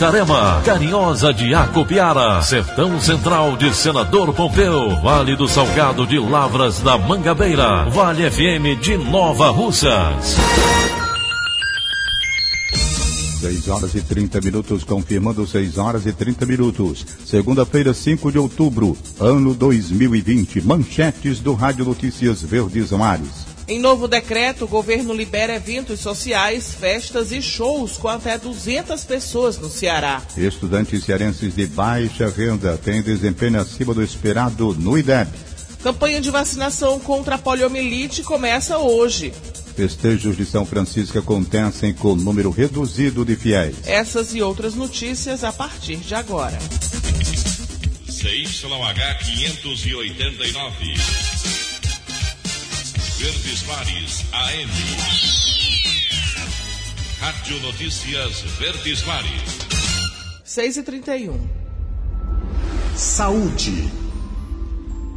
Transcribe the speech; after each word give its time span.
Itarema, 0.00 0.62
Carinhosa 0.64 1.30
de 1.30 1.54
Acopiara, 1.54 2.40
Sertão 2.40 2.98
Central 2.98 3.54
de 3.58 3.74
Senador 3.74 4.32
Pompeu, 4.32 4.98
Vale 5.02 5.36
do 5.36 5.46
Salgado 5.46 6.06
de 6.06 6.18
Lavras 6.18 6.80
da 6.80 6.96
Mangabeira, 6.96 7.84
Vale 7.90 8.30
FM 8.30 8.80
de 8.80 8.96
Nova 8.96 9.50
Russas. 9.50 10.36
6 13.40 13.68
horas 13.68 13.94
e 13.94 14.00
30 14.00 14.40
minutos, 14.40 14.84
confirmando 14.84 15.46
6 15.46 15.76
horas 15.76 16.06
e 16.06 16.14
30 16.14 16.46
minutos. 16.46 17.04
Segunda-feira, 17.26 17.92
5 17.92 18.32
de 18.32 18.38
outubro, 18.38 18.96
ano 19.20 19.52
2020. 19.52 20.62
Manchetes 20.62 21.40
do 21.40 21.52
Rádio 21.52 21.84
Notícias 21.84 22.40
Verdes 22.40 22.90
Mares. 22.92 23.49
Em 23.70 23.78
novo 23.78 24.08
decreto, 24.08 24.64
o 24.64 24.68
governo 24.68 25.14
libera 25.14 25.54
eventos 25.54 26.00
sociais, 26.00 26.74
festas 26.74 27.30
e 27.30 27.40
shows 27.40 27.96
com 27.96 28.08
até 28.08 28.36
200 28.36 29.04
pessoas 29.04 29.56
no 29.58 29.70
Ceará. 29.70 30.20
Estudantes 30.36 31.04
cearenses 31.04 31.54
de 31.54 31.68
baixa 31.68 32.28
renda 32.28 32.76
têm 32.76 33.00
desempenho 33.00 33.60
acima 33.60 33.94
do 33.94 34.02
esperado 34.02 34.74
no 34.74 34.98
IDEB. 34.98 35.30
Campanha 35.84 36.20
de 36.20 36.32
vacinação 36.32 36.98
contra 36.98 37.36
a 37.36 37.38
poliomielite 37.38 38.24
começa 38.24 38.76
hoje. 38.76 39.32
Festejos 39.76 40.36
de 40.36 40.44
São 40.44 40.66
Francisco 40.66 41.20
acontecem 41.20 41.94
com 41.94 42.16
número 42.16 42.50
reduzido 42.50 43.24
de 43.24 43.36
fiéis. 43.36 43.76
Essas 43.86 44.34
e 44.34 44.42
outras 44.42 44.74
notícias 44.74 45.44
a 45.44 45.52
partir 45.52 45.98
de 45.98 46.16
agora. 46.16 46.58
CYH 48.08 49.24
589. 49.24 51.39
Verdes 53.20 53.66
Mares 53.66 54.24
AM. 54.32 54.70
Rádio 57.20 57.60
Notícias 57.60 58.40
Verdes 58.58 59.04
Mares. 59.04 59.58
6 60.42 60.76
e 60.78 60.82
31. 60.82 61.38
Saúde. 62.96 63.92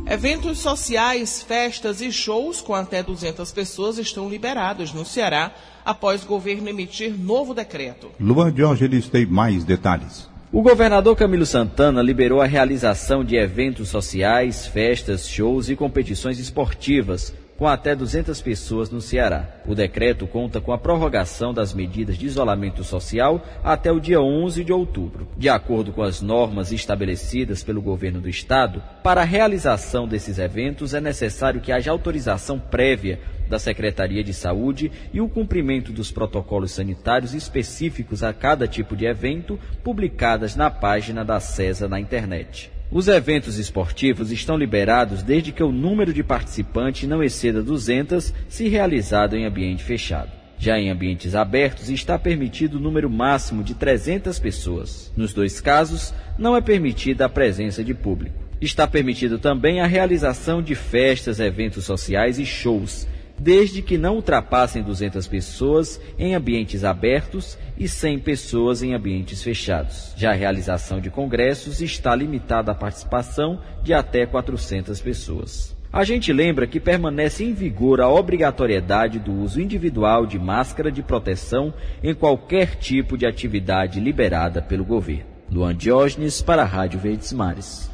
Eventos 0.06 0.60
sociais, 0.60 1.42
festas 1.44 2.02
e 2.02 2.12
shows 2.12 2.60
com 2.60 2.76
até 2.76 3.02
200 3.02 3.50
pessoas 3.54 3.98
estão 3.98 4.30
liberados 4.30 4.92
no 4.92 5.06
Ceará 5.06 5.54
após 5.86 6.26
o 6.26 6.28
governo 6.28 6.68
emitir 6.68 7.18
novo 7.18 7.54
decreto. 7.54 8.12
Luan 8.20 8.52
Diógenes 8.52 9.08
tem 9.08 9.26
mais 9.26 9.64
detalhes. 9.64 10.30
O 10.52 10.62
governador 10.62 11.16
Camilo 11.16 11.46
Santana 11.46 12.02
liberou 12.02 12.42
a 12.42 12.46
realização 12.46 13.24
de 13.24 13.38
eventos 13.38 13.88
sociais, 13.88 14.68
festas, 14.68 15.26
shows 15.26 15.70
e 15.70 15.76
competições 15.78 16.38
esportivas 16.38 17.34
com 17.64 17.70
até 17.70 17.96
200 17.96 18.42
pessoas 18.42 18.90
no 18.90 19.00
Ceará. 19.00 19.48
O 19.66 19.74
decreto 19.74 20.28
conta 20.28 20.60
com 20.60 20.74
a 20.74 20.78
prorrogação 20.78 21.54
das 21.54 21.74
medidas 21.74 22.18
de 22.18 22.26
isolamento 22.26 22.84
social 22.84 23.42
até 23.64 23.90
o 23.90 24.02
dia 24.02 24.20
11 24.20 24.66
de 24.66 24.74
outubro. 24.74 25.30
De 25.38 25.48
acordo 25.48 25.94
com 25.94 26.04
as 26.04 26.22
normas 26.22 26.74
estabelecidas 26.74 27.64
pelo 27.64 27.82
governo 27.82 28.20
do 28.20 28.28
estado, 28.28 28.84
para 29.02 29.22
a 29.22 29.24
realização 29.24 30.06
desses 30.06 30.40
eventos 30.40 30.94
é 30.94 31.00
necessário 31.00 31.62
que 31.62 31.72
haja 31.72 31.90
autorização 31.90 32.60
prévia 32.60 33.22
da 33.48 33.58
Secretaria 33.58 34.26
de 34.26 34.34
Saúde 34.34 34.92
e 35.14 35.22
o 35.22 35.30
cumprimento 35.30 35.94
dos 35.94 36.12
protocolos 36.12 36.74
sanitários 36.74 37.34
específicos 37.34 38.24
a 38.24 38.34
cada 38.34 38.68
tipo 38.68 38.94
de 38.94 39.06
evento, 39.06 39.58
publicadas 39.82 40.54
na 40.54 40.70
página 40.70 41.24
da 41.24 41.40
CESA 41.40 41.88
na 41.88 41.98
internet. 41.98 42.74
Os 42.94 43.08
eventos 43.08 43.58
esportivos 43.58 44.32
estão 44.32 44.56
liberados 44.56 45.24
desde 45.24 45.52
que 45.52 45.64
o 45.64 45.72
número 45.72 46.14
de 46.14 46.24
participantes 46.24 47.10
não 47.10 47.24
exceda 47.24 47.64
200 47.64 48.32
se 48.48 48.68
realizado 48.68 49.36
em 49.36 49.48
ambiente 49.48 49.84
fechado. 49.84 50.30
Já 50.60 50.78
em 50.78 50.92
ambientes 50.92 51.34
abertos 51.34 51.90
está 51.90 52.20
permitido 52.20 52.76
o 52.76 52.80
número 52.80 53.10
máximo 53.10 53.64
de 53.64 53.74
300 53.74 54.38
pessoas. 54.38 55.12
Nos 55.18 55.34
dois 55.34 55.60
casos, 55.60 56.14
não 56.38 56.56
é 56.56 56.62
permitida 56.62 57.26
a 57.26 57.30
presença 57.30 57.84
de 57.84 57.96
público. 57.96 58.36
Está 58.62 58.86
permitido 58.86 59.40
também 59.40 59.82
a 59.82 59.88
realização 59.88 60.62
de 60.62 60.76
festas, 60.76 61.40
eventos 61.40 61.86
sociais 61.86 62.38
e 62.38 62.46
shows, 62.46 63.08
desde 63.38 63.82
que 63.82 63.98
não 63.98 64.16
ultrapassem 64.16 64.84
200 64.84 65.28
pessoas 65.28 66.00
em 66.18 66.36
ambientes 66.36 66.84
abertos 66.84 67.58
e 67.78 67.88
100 67.88 68.20
pessoas 68.20 68.84
em 68.84 68.94
ambientes 68.94 69.42
fechados. 69.42 70.14
Já 70.16 70.32
a 70.32 70.36
realização 70.36 71.00
de 71.00 71.10
congressos 71.10 71.82
está 71.82 72.16
limitada 72.16 72.72
à 72.72 72.76
participação 72.76 73.60
de 73.82 73.94
até 73.94 74.26
400 74.26 75.00
pessoas. 75.02 75.76
A 75.92 76.04
gente 76.04 76.34
lembra 76.34 76.66
que 76.66 76.80
permanece 76.80 77.44
em 77.44 77.54
vigor 77.54 78.02
a 78.02 78.10
obrigatoriedade 78.10 79.20
do 79.20 79.32
uso 79.32 79.62
individual 79.62 80.26
de 80.26 80.40
máscara 80.40 80.92
de 80.92 81.04
proteção 81.04 81.72
em 82.02 82.16
qualquer 82.16 82.76
tipo 82.78 83.16
de 83.16 83.28
atividade 83.28 84.00
liberada 84.00 84.60
pelo 84.60 84.84
governo. 84.84 85.26
Luan 85.52 85.76
Diógenes 85.76 86.42
para 86.42 86.64
a 86.64 86.66
Rádio 86.66 87.00
Verdes 87.00 87.32
Mares. 87.32 87.93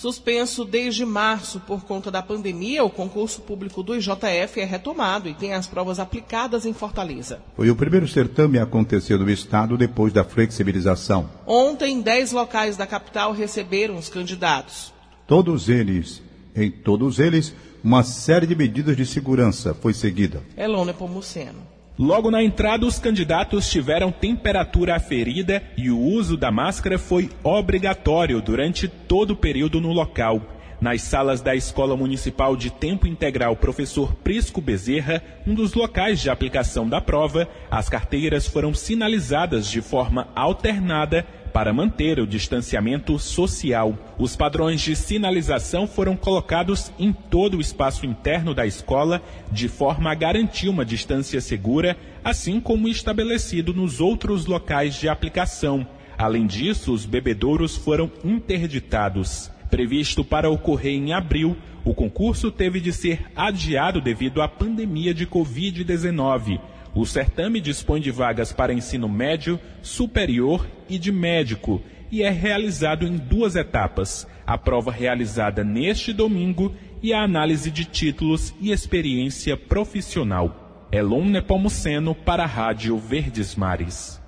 Suspenso 0.00 0.64
desde 0.64 1.04
março 1.04 1.60
por 1.60 1.84
conta 1.84 2.10
da 2.10 2.22
pandemia, 2.22 2.82
o 2.82 2.88
concurso 2.88 3.42
público 3.42 3.82
do 3.82 3.94
IJF 3.94 4.58
é 4.58 4.64
retomado 4.64 5.28
e 5.28 5.34
tem 5.34 5.52
as 5.52 5.66
provas 5.66 6.00
aplicadas 6.00 6.64
em 6.64 6.72
Fortaleza. 6.72 7.42
Foi 7.54 7.68
o 7.68 7.76
primeiro 7.76 8.08
certame 8.08 8.58
a 8.58 8.62
acontecer 8.62 9.18
no 9.18 9.28
estado 9.28 9.76
depois 9.76 10.10
da 10.10 10.24
flexibilização. 10.24 11.28
Ontem, 11.46 12.00
dez 12.00 12.32
locais 12.32 12.78
da 12.78 12.86
capital 12.86 13.32
receberam 13.32 13.98
os 13.98 14.08
candidatos. 14.08 14.90
Todos 15.26 15.68
eles, 15.68 16.22
em 16.56 16.70
todos 16.70 17.18
eles, 17.18 17.52
uma 17.84 18.02
série 18.02 18.46
de 18.46 18.56
medidas 18.56 18.96
de 18.96 19.04
segurança 19.04 19.74
foi 19.74 19.92
seguida. 19.92 20.42
Elone 20.56 20.94
Pomuceno. 20.94 21.60
Logo 22.00 22.30
na 22.30 22.42
entrada, 22.42 22.86
os 22.86 22.98
candidatos 22.98 23.68
tiveram 23.68 24.10
temperatura 24.10 24.96
aferida 24.96 25.62
e 25.76 25.90
o 25.90 25.98
uso 25.98 26.34
da 26.34 26.50
máscara 26.50 26.98
foi 26.98 27.28
obrigatório 27.44 28.40
durante 28.40 28.88
todo 28.88 29.32
o 29.32 29.36
período 29.36 29.82
no 29.82 29.92
local. 29.92 30.40
Nas 30.80 31.02
salas 31.02 31.42
da 31.42 31.54
Escola 31.54 31.94
Municipal 31.94 32.56
de 32.56 32.70
Tempo 32.70 33.06
Integral 33.06 33.54
Professor 33.54 34.14
Prisco 34.14 34.62
Bezerra, 34.62 35.22
um 35.46 35.52
dos 35.52 35.74
locais 35.74 36.18
de 36.20 36.30
aplicação 36.30 36.88
da 36.88 37.02
prova, 37.02 37.46
as 37.70 37.90
carteiras 37.90 38.46
foram 38.46 38.72
sinalizadas 38.72 39.70
de 39.70 39.82
forma 39.82 40.28
alternada 40.34 41.26
para 41.52 41.72
manter 41.72 42.18
o 42.18 42.26
distanciamento 42.26 43.18
social. 43.18 43.96
Os 44.18 44.36
padrões 44.36 44.80
de 44.80 44.94
sinalização 44.94 45.86
foram 45.86 46.16
colocados 46.16 46.92
em 46.98 47.12
todo 47.12 47.56
o 47.56 47.60
espaço 47.60 48.06
interno 48.06 48.54
da 48.54 48.66
escola, 48.66 49.22
de 49.50 49.68
forma 49.68 50.10
a 50.10 50.14
garantir 50.14 50.68
uma 50.68 50.84
distância 50.84 51.40
segura, 51.40 51.96
assim 52.24 52.60
como 52.60 52.88
estabelecido 52.88 53.74
nos 53.74 54.00
outros 54.00 54.46
locais 54.46 54.94
de 54.94 55.08
aplicação. 55.08 55.86
Além 56.16 56.46
disso, 56.46 56.92
os 56.92 57.06
bebedouros 57.06 57.76
foram 57.76 58.10
interditados. 58.24 59.50
Previsto 59.70 60.24
para 60.24 60.50
ocorrer 60.50 60.92
em 60.92 61.12
abril, 61.12 61.56
o 61.84 61.94
concurso 61.94 62.50
teve 62.50 62.80
de 62.80 62.92
ser 62.92 63.24
adiado 63.34 64.00
devido 64.00 64.42
à 64.42 64.48
pandemia 64.48 65.14
de 65.14 65.26
Covid-19. 65.26 66.60
O 66.94 67.06
certame 67.06 67.60
dispõe 67.60 68.00
de 68.00 68.10
vagas 68.10 68.52
para 68.52 68.72
ensino 68.72 69.08
médio, 69.08 69.60
superior 69.82 70.66
e 70.88 70.98
de 70.98 71.12
médico 71.12 71.82
e 72.10 72.22
é 72.22 72.30
realizado 72.30 73.06
em 73.06 73.16
duas 73.16 73.54
etapas: 73.56 74.26
a 74.46 74.58
prova 74.58 74.90
realizada 74.90 75.62
neste 75.62 76.12
domingo 76.12 76.74
e 77.02 77.12
a 77.12 77.22
análise 77.22 77.70
de 77.70 77.84
títulos 77.84 78.52
e 78.60 78.72
experiência 78.72 79.56
profissional. 79.56 80.88
Elon 80.92 81.24
Nepomuceno 81.24 82.14
para 82.14 82.42
a 82.42 82.46
Rádio 82.46 82.98
Verdes 82.98 83.54
Mares. 83.54 84.20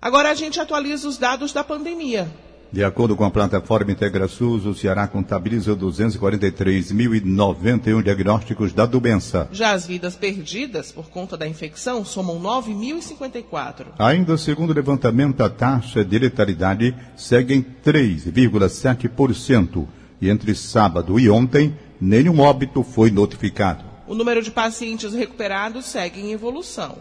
Agora 0.00 0.30
a 0.30 0.34
gente 0.34 0.58
atualiza 0.58 1.06
os 1.06 1.18
dados 1.18 1.52
da 1.52 1.62
pandemia. 1.62 2.26
De 2.72 2.84
acordo 2.84 3.16
com 3.16 3.24
a 3.24 3.30
plataforma 3.30 3.90
IntegraSUS, 3.90 4.64
o 4.64 4.72
Ceará 4.74 5.08
contabiliza 5.08 5.74
243.091 5.74 8.00
diagnósticos 8.00 8.72
da 8.72 8.86
doença. 8.86 9.48
Já 9.50 9.72
as 9.72 9.86
vidas 9.86 10.14
perdidas 10.14 10.92
por 10.92 11.10
conta 11.10 11.36
da 11.36 11.48
infecção 11.48 12.04
somam 12.04 12.40
9.054. 12.40 13.86
Ainda 13.98 14.36
segundo 14.36 14.70
o 14.70 14.74
levantamento, 14.74 15.42
a 15.42 15.50
taxa 15.50 16.04
de 16.04 16.16
letalidade 16.16 16.94
segue 17.16 17.54
em 17.54 17.66
3,7%. 17.84 19.88
E 20.20 20.30
entre 20.30 20.54
sábado 20.54 21.18
e 21.18 21.28
ontem, 21.28 21.76
nenhum 22.00 22.38
óbito 22.38 22.84
foi 22.84 23.10
notificado. 23.10 23.82
O 24.06 24.14
número 24.14 24.42
de 24.42 24.52
pacientes 24.52 25.12
recuperados 25.12 25.86
segue 25.86 26.20
em 26.20 26.30
evolução. 26.30 26.98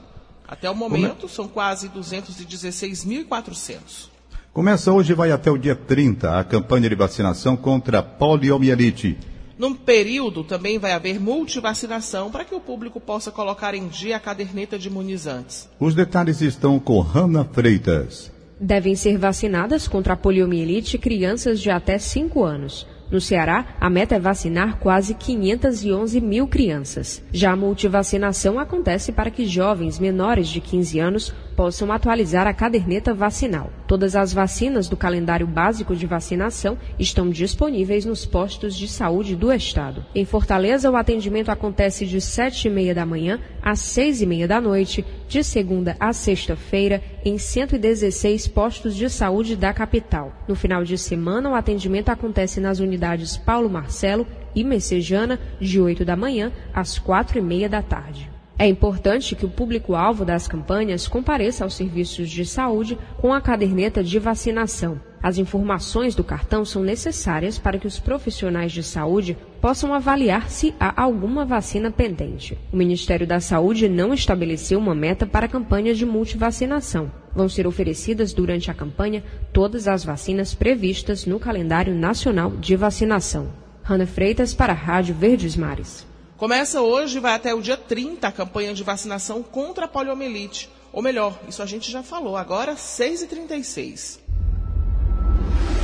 Até 0.47 0.67
o 0.67 0.75
momento, 0.75 1.29
são 1.29 1.47
quase 1.47 1.89
216.400. 1.89 4.17
Começa 4.53 4.91
hoje 4.91 5.11
e 5.11 5.15
vai 5.15 5.31
até 5.31 5.51
o 5.51 5.57
dia 5.57 5.75
30 5.75 6.39
a 6.39 6.43
campanha 6.43 6.89
de 6.89 6.95
vacinação 6.95 7.55
contra 7.55 7.99
a 7.99 8.03
poliomielite. 8.03 9.15
Num 9.59 9.75
período, 9.75 10.43
também 10.43 10.79
vai 10.79 10.91
haver 10.91 11.19
multivacinação 11.19 12.31
para 12.31 12.43
que 12.43 12.55
o 12.55 12.59
público 12.59 12.99
possa 12.99 13.29
colocar 13.29 13.75
em 13.75 13.87
dia 13.87 14.17
a 14.17 14.19
caderneta 14.19 14.79
de 14.79 14.87
imunizantes. 14.87 15.69
Os 15.79 15.93
detalhes 15.93 16.41
estão 16.41 16.79
com 16.79 16.99
Hanna 16.99 17.45
Freitas. 17.45 18.31
Devem 18.59 18.95
ser 18.95 19.17
vacinadas 19.17 19.87
contra 19.87 20.13
a 20.13 20.17
poliomielite 20.17 20.97
crianças 20.97 21.61
de 21.61 21.69
até 21.69 21.99
5 21.99 22.43
anos. 22.43 22.87
No 23.11 23.19
Ceará, 23.19 23.75
a 23.79 23.89
meta 23.89 24.15
é 24.15 24.19
vacinar 24.19 24.77
quase 24.77 25.15
511 25.15 26.21
mil 26.21 26.47
crianças. 26.47 27.23
Já 27.31 27.51
a 27.51 27.55
multivacinação 27.55 28.59
acontece 28.59 29.11
para 29.11 29.31
que 29.31 29.45
jovens 29.45 29.97
menores 29.97 30.47
de 30.47 30.61
15 30.61 30.99
anos 30.99 31.33
possam 31.59 31.91
atualizar 31.91 32.47
a 32.47 32.53
caderneta 32.53 33.13
vacinal. 33.13 33.69
Todas 33.85 34.15
as 34.15 34.31
vacinas 34.31 34.87
do 34.87 34.95
calendário 34.95 35.45
básico 35.45 35.93
de 35.93 36.07
vacinação 36.07 36.77
estão 36.97 37.29
disponíveis 37.29 38.05
nos 38.05 38.25
postos 38.25 38.77
de 38.77 38.87
saúde 38.87 39.35
do 39.35 39.51
Estado. 39.51 40.05
Em 40.15 40.23
Fortaleza, 40.23 40.89
o 40.89 40.95
atendimento 40.95 41.49
acontece 41.49 42.05
de 42.05 42.21
7 42.21 42.69
e 42.69 42.71
meia 42.71 42.95
da 42.95 43.05
manhã 43.05 43.41
às 43.61 43.81
6 43.81 44.21
e 44.21 44.25
meia 44.25 44.47
da 44.47 44.61
noite, 44.61 45.05
de 45.27 45.43
segunda 45.43 45.97
a 45.99 46.13
sexta-feira, 46.13 47.03
em 47.25 47.37
116 47.37 48.47
postos 48.47 48.95
de 48.95 49.09
saúde 49.09 49.57
da 49.57 49.73
capital. 49.73 50.31
No 50.47 50.55
final 50.55 50.85
de 50.85 50.97
semana, 50.97 51.49
o 51.49 51.55
atendimento 51.55 52.07
acontece 52.07 52.61
nas 52.61 52.79
unidades 52.79 53.35
Paulo 53.35 53.69
Marcelo 53.69 54.25
e 54.55 54.63
Messejana, 54.63 55.37
de 55.59 55.81
8 55.81 56.05
da 56.05 56.15
manhã 56.15 56.53
às 56.73 56.97
4 56.97 57.37
e 57.37 57.41
meia 57.41 57.67
da 57.67 57.81
tarde. 57.81 58.38
É 58.59 58.67
importante 58.67 59.37
que 59.37 59.45
o 59.45 59.49
público-alvo 59.49 60.25
das 60.25 60.45
campanhas 60.45 61.07
compareça 61.07 61.63
aos 61.63 61.75
serviços 61.75 62.29
de 62.29 62.45
saúde 62.45 62.97
com 63.17 63.33
a 63.33 63.39
caderneta 63.39 64.03
de 64.03 64.19
vacinação. 64.19 64.99
As 65.23 65.37
informações 65.37 66.13
do 66.13 66.25
cartão 66.25 66.65
são 66.65 66.83
necessárias 66.83 67.57
para 67.57 67.77
que 67.77 67.87
os 67.87 67.99
profissionais 67.99 68.73
de 68.73 68.83
saúde 68.83 69.37
possam 69.61 69.93
avaliar 69.93 70.49
se 70.49 70.75
há 70.77 71.01
alguma 71.01 71.45
vacina 71.45 71.89
pendente. 71.89 72.57
O 72.69 72.75
Ministério 72.75 73.25
da 73.25 73.39
Saúde 73.39 73.87
não 73.87 74.13
estabeleceu 74.13 74.77
uma 74.77 74.93
meta 74.93 75.25
para 75.25 75.45
a 75.45 75.49
campanha 75.49 75.95
de 75.95 76.05
multivacinação. 76.05 77.09
Vão 77.33 77.47
ser 77.47 77.65
oferecidas 77.65 78.33
durante 78.33 78.69
a 78.69 78.73
campanha 78.73 79.23
todas 79.53 79.87
as 79.87 80.03
vacinas 80.03 80.53
previstas 80.53 81.25
no 81.25 81.39
calendário 81.39 81.95
nacional 81.95 82.51
de 82.51 82.75
vacinação. 82.75 83.47
Rana 83.83 84.05
Freitas 84.05 84.53
para 84.53 84.73
a 84.73 84.75
Rádio 84.75 85.15
Verdes 85.15 85.55
Mares. 85.55 86.08
Começa 86.39 86.81
hoje 86.81 87.17
e 87.17 87.19
vai 87.19 87.33
até 87.33 87.53
o 87.53 87.61
dia 87.61 87.75
30 87.75 88.25
a 88.25 88.31
campanha 88.31 88.73
de 88.73 88.81
vacinação 88.81 89.43
contra 89.43 89.83
a 89.83 89.87
poliomielite. 89.89 90.69
Ou 90.93 91.01
melhor, 91.01 91.37
isso 91.49 91.61
a 91.61 91.65
gente 91.65 91.91
já 91.91 92.01
falou, 92.01 92.37
agora 92.37 92.75
6h36. 92.75 94.19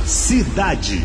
Cidade. 0.06 1.04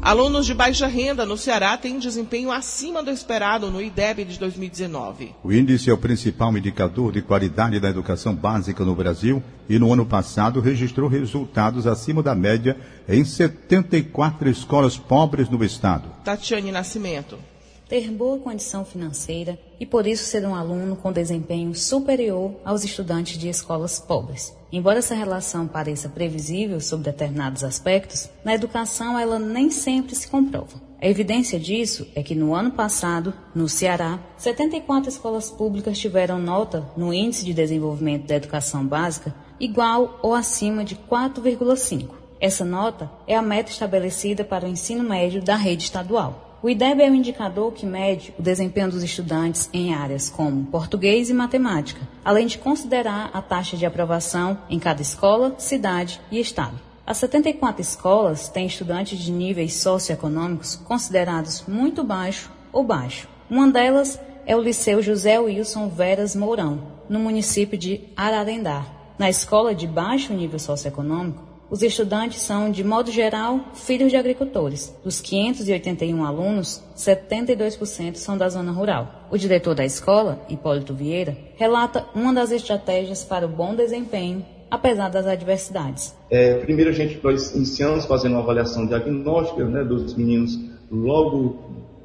Alunos 0.00 0.46
de 0.46 0.54
baixa 0.54 0.86
renda 0.86 1.26
no 1.26 1.36
Ceará 1.36 1.76
têm 1.76 1.98
desempenho 1.98 2.52
acima 2.52 3.02
do 3.02 3.10
esperado 3.10 3.68
no 3.68 3.82
IDEB 3.82 4.24
de 4.24 4.38
2019. 4.38 5.34
O 5.42 5.52
índice 5.52 5.90
é 5.90 5.92
o 5.92 5.98
principal 5.98 6.56
indicador 6.56 7.10
de 7.10 7.22
qualidade 7.22 7.80
da 7.80 7.90
educação 7.90 8.32
básica 8.32 8.84
no 8.84 8.94
Brasil 8.94 9.42
e 9.68 9.76
no 9.76 9.92
ano 9.92 10.06
passado 10.06 10.60
registrou 10.60 11.08
resultados 11.08 11.84
acima 11.84 12.22
da 12.22 12.36
média 12.36 12.76
em 13.08 13.24
74 13.24 14.48
escolas 14.48 14.96
pobres 14.96 15.48
no 15.48 15.64
estado. 15.64 16.08
Tatiane 16.22 16.70
Nascimento 16.70 17.49
ter 17.90 18.08
boa 18.08 18.38
condição 18.38 18.84
financeira 18.84 19.58
e 19.80 19.84
por 19.84 20.06
isso 20.06 20.22
ser 20.22 20.46
um 20.46 20.54
aluno 20.54 20.94
com 20.94 21.10
desempenho 21.10 21.74
superior 21.74 22.54
aos 22.64 22.84
estudantes 22.84 23.36
de 23.36 23.48
escolas 23.48 23.98
pobres. 23.98 24.56
Embora 24.70 25.00
essa 25.00 25.12
relação 25.12 25.66
pareça 25.66 26.08
previsível 26.08 26.80
sobre 26.80 27.10
determinados 27.10 27.64
aspectos, 27.64 28.30
na 28.44 28.54
educação 28.54 29.18
ela 29.18 29.40
nem 29.40 29.70
sempre 29.70 30.14
se 30.14 30.28
comprova. 30.28 30.80
A 31.02 31.08
evidência 31.08 31.58
disso 31.58 32.06
é 32.14 32.22
que 32.22 32.34
no 32.34 32.54
ano 32.54 32.70
passado, 32.70 33.34
no 33.52 33.68
Ceará, 33.68 34.20
74 34.38 35.10
escolas 35.10 35.50
públicas 35.50 35.98
tiveram 35.98 36.38
nota 36.38 36.88
no 36.96 37.12
Índice 37.12 37.44
de 37.44 37.52
Desenvolvimento 37.52 38.28
da 38.28 38.36
Educação 38.36 38.86
Básica 38.86 39.34
igual 39.58 40.20
ou 40.22 40.32
acima 40.32 40.84
de 40.84 40.94
4,5. 40.94 42.10
Essa 42.40 42.64
nota 42.64 43.10
é 43.26 43.34
a 43.34 43.42
meta 43.42 43.72
estabelecida 43.72 44.44
para 44.44 44.64
o 44.64 44.68
ensino 44.68 45.02
médio 45.02 45.42
da 45.42 45.56
rede 45.56 45.82
estadual. 45.82 46.49
O 46.62 46.68
IDEB 46.68 47.00
é 47.00 47.10
um 47.10 47.14
indicador 47.14 47.72
que 47.72 47.86
mede 47.86 48.34
o 48.38 48.42
desempenho 48.42 48.90
dos 48.90 49.02
estudantes 49.02 49.70
em 49.72 49.94
áreas 49.94 50.28
como 50.28 50.66
português 50.66 51.30
e 51.30 51.34
matemática, 51.34 52.06
além 52.22 52.46
de 52.46 52.58
considerar 52.58 53.30
a 53.32 53.40
taxa 53.40 53.78
de 53.78 53.86
aprovação 53.86 54.58
em 54.68 54.78
cada 54.78 55.00
escola, 55.00 55.54
cidade 55.56 56.20
e 56.30 56.38
estado. 56.38 56.78
As 57.06 57.16
74 57.16 57.80
escolas 57.80 58.50
têm 58.50 58.66
estudantes 58.66 59.18
de 59.18 59.32
níveis 59.32 59.72
socioeconômicos 59.76 60.76
considerados 60.76 61.64
muito 61.66 62.04
baixo 62.04 62.52
ou 62.70 62.84
baixo. 62.84 63.26
Uma 63.48 63.70
delas 63.70 64.20
é 64.44 64.54
o 64.54 64.60
Liceu 64.60 65.00
José 65.00 65.38
Wilson 65.38 65.88
Veras 65.88 66.36
Mourão, 66.36 66.82
no 67.08 67.20
município 67.20 67.78
de 67.78 68.02
Ararendá. 68.14 68.84
Na 69.18 69.30
escola 69.30 69.74
de 69.74 69.86
baixo 69.86 70.34
nível 70.34 70.58
socioeconômico, 70.58 71.49
os 71.70 71.82
estudantes 71.82 72.42
são, 72.42 72.68
de 72.68 72.82
modo 72.82 73.12
geral, 73.12 73.70
filhos 73.74 74.10
de 74.10 74.16
agricultores. 74.16 74.92
Dos 75.04 75.20
581 75.20 76.24
alunos, 76.24 76.82
72% 76.96 78.16
são 78.16 78.36
da 78.36 78.48
zona 78.48 78.72
rural. 78.72 79.28
O 79.30 79.38
diretor 79.38 79.74
da 79.74 79.84
escola, 79.84 80.44
Hipólito 80.48 80.92
Vieira, 80.92 81.38
relata 81.56 82.06
uma 82.12 82.34
das 82.34 82.50
estratégias 82.50 83.22
para 83.22 83.46
o 83.46 83.48
bom 83.48 83.76
desempenho, 83.76 84.44
apesar 84.68 85.10
das 85.10 85.26
adversidades. 85.26 86.12
É, 86.28 86.54
primeiro, 86.58 86.90
a 86.90 86.92
gente 86.92 87.20
nós 87.22 87.54
iniciamos 87.54 88.04
fazendo 88.04 88.32
uma 88.32 88.42
avaliação 88.42 88.84
diagnóstica 88.84 89.64
né, 89.64 89.84
dos 89.84 90.14
meninos 90.14 90.58
logo 90.90 91.56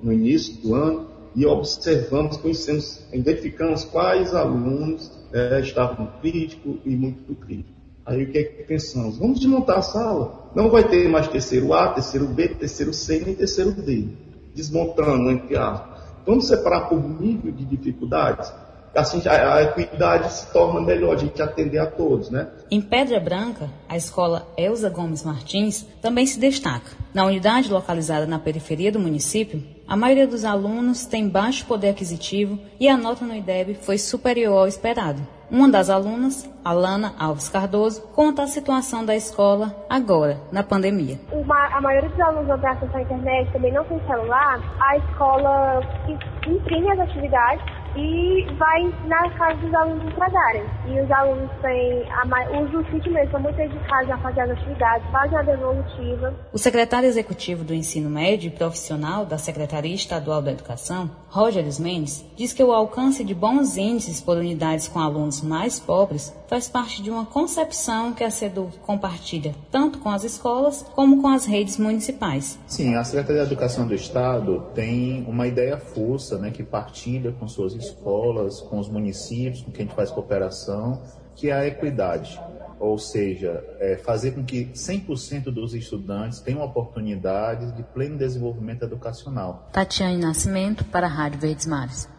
no 0.04 0.14
início 0.14 0.62
do 0.62 0.76
ano 0.76 1.08
e 1.36 1.44
observamos, 1.44 2.38
conhecemos, 2.38 3.04
identificamos 3.12 3.84
quais 3.84 4.34
alunos 4.36 5.12
é, 5.34 5.60
estavam 5.60 6.08
crítico 6.22 6.78
e 6.86 6.96
muito 6.96 7.34
crítico. 7.36 7.75
Aí 8.06 8.24
o 8.24 8.32
que 8.32 8.38
é 8.38 8.44
que 8.44 8.64
pensamos? 8.64 9.18
Vamos 9.18 9.40
desmontar 9.40 9.80
a 9.80 9.82
sala. 9.82 10.52
Não 10.54 10.70
vai 10.70 10.88
ter 10.88 11.10
mais 11.10 11.28
terceiro 11.28 11.74
A, 11.74 11.90
terceiro 11.90 12.28
B, 12.28 12.50
terceiro 12.50 12.94
C, 12.94 13.20
nem 13.26 13.34
terceiro 13.34 13.72
D. 13.72 14.08
Desmontando, 14.54 15.32
entre 15.32 15.58
aspas. 15.58 16.02
Vamos 16.26 16.48
separar 16.48 16.88
por 16.88 17.00
nível 17.20 17.52
de 17.52 17.66
dificuldades. 17.66 18.52
Assim 18.96 19.22
a, 19.28 19.56
a 19.56 19.64
equidade 19.64 20.32
se 20.32 20.54
torna 20.54 20.80
melhor, 20.80 21.16
a 21.16 21.18
gente 21.18 21.42
atender 21.42 21.80
a 21.80 21.86
todos, 21.86 22.30
né? 22.30 22.48
Em 22.72 22.80
Pedra 22.80 23.20
Branca, 23.20 23.70
a 23.90 23.98
escola 23.98 24.48
Elza 24.58 24.90
Gomes 24.90 25.24
Martins 25.24 25.86
também 26.02 26.26
se 26.26 26.40
destaca. 26.40 26.92
Na 27.14 27.26
unidade 27.26 27.72
localizada 27.72 28.26
na 28.26 28.40
periferia 28.40 28.92
do 28.92 29.00
município, 29.00 29.62
a 29.86 29.98
maioria 29.98 30.26
dos 30.26 30.46
alunos 30.46 31.06
tem 31.06 31.28
baixo 31.28 31.66
poder 31.66 31.90
aquisitivo 31.90 32.58
e 32.80 32.88
a 32.88 32.96
nota 32.96 33.26
no 33.26 33.36
IDEB 33.36 33.76
foi 33.82 33.98
superior 33.98 34.60
ao 34.60 34.68
esperado. 34.68 35.22
Uma 35.50 35.70
das 35.70 35.90
alunas, 35.90 36.50
Alana 36.64 37.14
Alves 37.20 37.48
Cardoso, 37.50 38.02
conta 38.14 38.44
a 38.44 38.48
situação 38.48 39.06
da 39.06 39.16
escola 39.16 39.76
agora, 39.90 40.40
na 40.52 40.64
pandemia. 40.64 41.20
Uma, 41.32 41.68
a 41.68 41.80
maioria 41.80 42.10
dos 42.10 42.20
alunos 42.20 42.48
não 42.48 42.60
tem 42.60 42.70
acesso 42.70 42.98
à 42.98 43.02
internet, 43.02 43.52
também 43.52 43.72
não 43.72 43.84
tem 43.86 44.00
celular. 44.08 44.60
A 44.82 44.98
escola 44.98 45.82
imprime 46.48 46.92
as 46.92 47.00
atividades 47.00 47.64
e 47.96 48.46
vai 48.58 48.94
na 49.08 49.30
casa 49.32 49.56
dos 49.62 49.74
alunos 49.74 50.06
entregarem. 50.06 50.64
E 50.88 51.00
os 51.00 51.12
alunos 51.12 51.50
têm, 51.62 52.04
a, 52.12 52.62
os 52.62 52.72
docentes 52.72 53.12
mesmo 53.12 53.32
são 53.32 53.40
muito 53.40 53.56
dedicados 53.56 54.12
a 54.12 54.18
fazer 54.18 54.42
as 54.42 54.52
atividades, 54.52 55.12
fazem 55.12 55.38
a 55.38 55.42
devolutiva. 55.42 56.34
O 56.52 56.58
secretário 56.58 57.08
executivo 57.08 57.64
do 57.64 57.74
ensino 57.74 58.10
médio 58.10 58.48
e 58.48 58.52
profissional 58.52 59.26
da 59.26 59.38
Secretaria 59.38 59.94
Estadual 59.94 60.42
da 60.42 60.52
Educação, 60.52 61.10
Roger 61.30 61.66
Mendes, 61.80 62.26
diz 62.36 62.54
que 62.54 62.64
o 62.64 62.72
alcance 62.72 63.24
de 63.24 63.34
bons 63.34 63.78
índices 63.78 64.22
por 64.22 64.38
unidades 64.38 64.88
com 64.88 65.00
alunos 65.00 65.42
mais 65.42 65.80
pobres 65.80 66.34
faz 66.48 66.68
parte 66.70 67.02
de 67.02 67.10
uma 67.10 67.26
concepção 67.26 68.14
que 68.14 68.24
a 68.24 68.30
SEDUC 68.30 68.78
compartilha 68.80 69.56
tanto 69.72 70.00
com 70.00 70.10
as 70.10 70.24
escolas 70.24 70.84
como 70.94 71.22
com 71.22 71.28
as 71.28 71.46
redes 71.46 71.78
municipais. 71.78 72.60
Sim, 72.68 72.96
a 72.96 73.04
Secretaria 73.04 73.42
da 73.42 73.48
Educação 73.48 73.88
do 73.88 73.96
Estado 73.96 74.68
tem 74.74 75.26
uma 75.28 75.48
ideia 75.48 75.78
fuça, 75.78 76.38
né, 76.38 76.52
que 76.52 76.64
partilha 76.64 77.32
com 77.32 77.48
suas 77.48 77.74
escolas, 77.74 77.85
com 77.92 78.80
os 78.80 78.90
municípios, 78.90 79.62
com 79.62 79.72
quem 79.72 79.86
a 79.86 79.88
gente 79.88 79.96
faz 79.96 80.12
cooperação, 80.12 81.02
que 81.36 81.50
é 81.50 81.54
a 81.54 81.68
equidade, 81.68 82.40
ou 82.80 82.98
seja, 82.98 83.64
é 83.80 83.98
fazer 83.98 84.32
com 84.32 84.44
que 84.44 84.66
100% 84.68 85.46
dos 85.46 85.74
estudantes 85.74 86.40
tenham 86.40 86.62
oportunidades 86.62 87.76
de 87.76 87.84
pleno 87.84 88.18
desenvolvimento 88.18 88.84
educacional. 88.84 89.70
Tatiane 89.72 90.18
Nascimento, 90.18 90.84
para 90.86 91.08
a 91.08 91.10
Rádio 91.10 91.40
Verdes 91.40 91.66
Mares. 91.66 92.10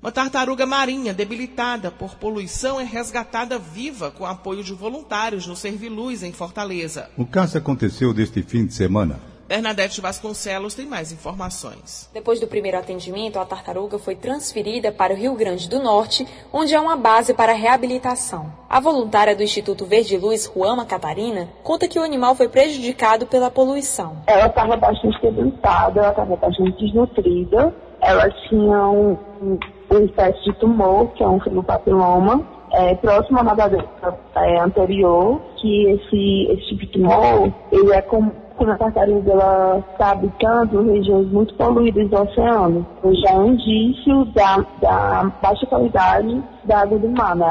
Uma 0.00 0.12
tartaruga 0.12 0.64
marinha 0.64 1.12
debilitada 1.12 1.90
por 1.90 2.14
poluição 2.14 2.78
é 2.78 2.84
resgatada 2.84 3.58
viva 3.58 4.12
com 4.12 4.24
apoio 4.24 4.62
de 4.62 4.72
voluntários 4.72 5.44
no 5.44 5.56
Serviluz, 5.56 6.22
em 6.22 6.32
Fortaleza. 6.32 7.10
O 7.16 7.26
caso 7.26 7.58
aconteceu 7.58 8.14
deste 8.14 8.40
fim 8.42 8.64
de 8.64 8.74
semana. 8.74 9.18
Bernadette 9.48 10.02
Vasconcelos 10.02 10.74
tem 10.74 10.84
mais 10.84 11.10
informações. 11.10 12.10
Depois 12.12 12.38
do 12.38 12.46
primeiro 12.46 12.76
atendimento, 12.76 13.38
a 13.38 13.46
tartaruga 13.46 13.98
foi 13.98 14.14
transferida 14.14 14.92
para 14.92 15.14
o 15.14 15.16
Rio 15.16 15.34
Grande 15.34 15.70
do 15.70 15.82
Norte, 15.82 16.26
onde 16.52 16.74
há 16.74 16.82
uma 16.82 16.98
base 16.98 17.32
para 17.32 17.54
reabilitação. 17.54 18.52
A 18.68 18.78
voluntária 18.78 19.34
do 19.34 19.42
Instituto 19.42 19.86
Verde 19.86 20.18
Luz, 20.18 20.44
Ruama 20.44 20.84
Catarina, 20.84 21.48
conta 21.62 21.88
que 21.88 21.98
o 21.98 22.02
animal 22.02 22.34
foi 22.34 22.46
prejudicado 22.46 23.24
pela 23.24 23.50
poluição. 23.50 24.18
Ela 24.26 24.48
estava 24.48 24.76
bastante 24.76 25.18
debilitada, 25.22 25.98
ela 25.98 26.10
estava 26.10 26.36
bastante 26.36 26.72
desnutrida, 26.72 27.74
ela 28.02 28.30
tinha 28.50 28.86
um, 28.86 29.16
um 29.40 29.58
uma 29.90 30.00
espécie 30.02 30.44
de 30.44 30.52
tumor, 30.58 31.08
que 31.14 31.24
é 31.24 31.26
um 31.26 31.40
filopapiloma, 31.40 32.46
é, 32.74 32.94
próximo 32.96 33.38
à 33.38 33.42
nadadora 33.42 33.88
é, 34.36 34.60
anterior, 34.60 35.40
que 35.56 35.86
esse, 35.86 36.52
esse 36.52 36.68
tipo 36.68 36.80
de 36.80 36.92
tumor, 36.92 37.50
ele 37.72 37.92
é 37.92 38.02
comum 38.02 38.30
quando 38.58 38.70
a 38.70 38.76
tartaruga 38.76 39.32
ela 39.32 39.84
está 39.92 40.10
habitando 40.10 40.82
regiões 40.92 41.30
muito 41.30 41.54
poluídas 41.54 42.10
do 42.10 42.20
oceano. 42.20 42.86
Já 43.22 43.30
é 43.30 43.38
um 43.38 43.52
indício 43.52 44.24
da, 44.34 44.66
da 44.82 45.32
baixa 45.40 45.64
qualidade 45.66 46.42
da 46.64 46.80
água 46.80 46.98
do 46.98 47.08
mar, 47.08 47.34
né? 47.36 47.48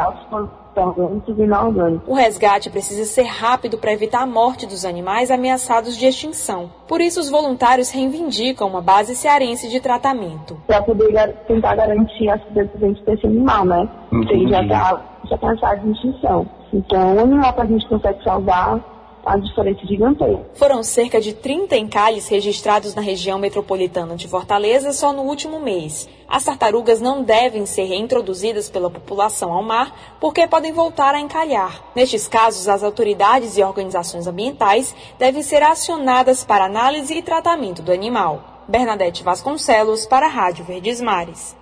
O 2.06 2.14
resgate 2.14 2.70
precisa 2.70 3.04
ser 3.06 3.24
rápido 3.24 3.80
para 3.80 3.92
evitar 3.92 4.22
a 4.22 4.28
morte 4.28 4.68
dos 4.68 4.86
animais 4.86 5.32
ameaçados 5.32 5.98
de 5.98 6.06
extinção. 6.06 6.70
Por 6.88 7.02
isso, 7.02 7.20
os 7.20 7.32
voluntários 7.32 7.90
reivindicam 7.90 8.68
uma 8.68 8.82
base 8.82 9.16
cearense 9.16 9.70
de 9.70 9.80
tratamento. 9.80 10.56
Para 10.68 10.84
poder 10.84 11.36
tentar 11.48 11.76
garantir 11.76 12.30
a 12.30 12.38
sobrevivência 12.38 13.04
desse 13.06 13.26
animal, 13.26 13.66
né? 13.66 13.90
Porque 14.12 14.34
ele 14.34 14.50
já 14.50 14.62
está 14.62 15.02
já 15.28 15.38
tá 15.38 15.76
de 15.76 15.92
extinção. 15.92 16.48
Então, 16.72 17.16
o 17.16 17.20
animal 17.22 17.54
que 17.54 17.62
a 17.62 17.66
gente 17.66 17.88
consegue 17.88 18.24
salvar 18.24 18.97
a 19.28 19.38
diferença 19.38 19.86
gigantesca. 19.86 20.46
Foram 20.54 20.82
cerca 20.82 21.20
de 21.20 21.34
30 21.34 21.76
encalhes 21.76 22.30
registrados 22.30 22.96
na 22.96 23.02
região 23.02 23.38
metropolitana 23.38 24.16
de 24.16 24.28
Fortaleza 24.28 24.94
só 24.94 25.12
no 25.12 25.24
último 25.24 25.60
mês. 25.60 26.08
As 26.30 26.46
tartarugas 26.46 27.02
não 27.02 27.24
devem 27.24 27.66
ser 27.66 27.84
reintroduzidas 27.84 28.70
pela 28.70 28.90
população 28.90 29.52
ao 29.52 29.62
mar 29.62 30.18
porque 30.22 30.48
podem 30.48 30.72
voltar 30.72 31.14
a 31.14 31.20
encalhar. 31.20 31.84
Nestes 31.94 32.28
casos, 32.28 32.70
as 32.70 32.84
autoridades 32.84 33.58
e 33.58 33.64
organizações 33.64 34.28
ambientais 34.28 34.96
devem 35.20 35.44
ser 35.44 35.62
acionadas 35.62 36.46
para 36.46 36.66
análise 36.66 37.14
e 37.14 37.22
tratamento 37.22 37.82
do 37.82 37.92
animal. 37.92 38.64
Bernadette 38.68 39.24
Vasconcelos 39.24 40.06
para 40.06 40.28
a 40.28 40.30
Rádio 40.30 40.64
Verdes 40.64 41.02
Mares. 41.02 41.57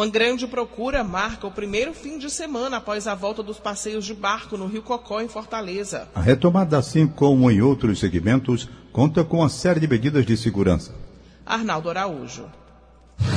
Uma 0.00 0.08
grande 0.08 0.46
procura 0.46 1.04
marca 1.04 1.46
o 1.46 1.50
primeiro 1.50 1.92
fim 1.92 2.16
de 2.16 2.30
semana 2.30 2.78
após 2.78 3.06
a 3.06 3.14
volta 3.14 3.42
dos 3.42 3.58
passeios 3.58 4.02
de 4.06 4.14
barco 4.14 4.56
no 4.56 4.66
Rio 4.66 4.80
Cocó, 4.80 5.20
em 5.20 5.28
Fortaleza. 5.28 6.08
A 6.14 6.22
retomada, 6.22 6.78
assim 6.78 7.06
como 7.06 7.50
em 7.50 7.60
outros 7.60 8.00
segmentos, 8.00 8.66
conta 8.92 9.22
com 9.22 9.40
uma 9.40 9.50
série 9.50 9.78
de 9.78 9.86
medidas 9.86 10.24
de 10.24 10.38
segurança. 10.38 10.94
Arnaldo 11.44 11.90
Araújo. 11.90 12.46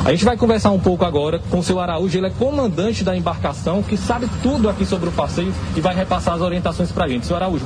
A 0.06 0.12
gente 0.12 0.24
vai 0.24 0.38
conversar 0.38 0.72
um 0.72 0.80
pouco 0.80 1.04
agora 1.04 1.38
com 1.52 1.60
o 1.60 1.64
seu 1.64 1.82
Araújo, 1.82 2.18
ele 2.18 2.28
é 2.28 2.30
comandante 2.30 3.04
da 3.04 3.14
embarcação, 3.14 3.84
que 3.84 3.98
sabe 3.98 4.30
tudo 4.42 4.70
aqui 4.70 4.86
sobre 4.86 5.10
o 5.10 5.12
passeio 5.12 5.54
e 5.76 5.82
vai 5.82 5.94
repassar 5.94 6.36
as 6.36 6.42
orientações 6.42 6.94
para 6.94 7.04
a 7.04 7.08
gente. 7.10 7.26
Seu 7.26 7.36
Araújo, 7.36 7.66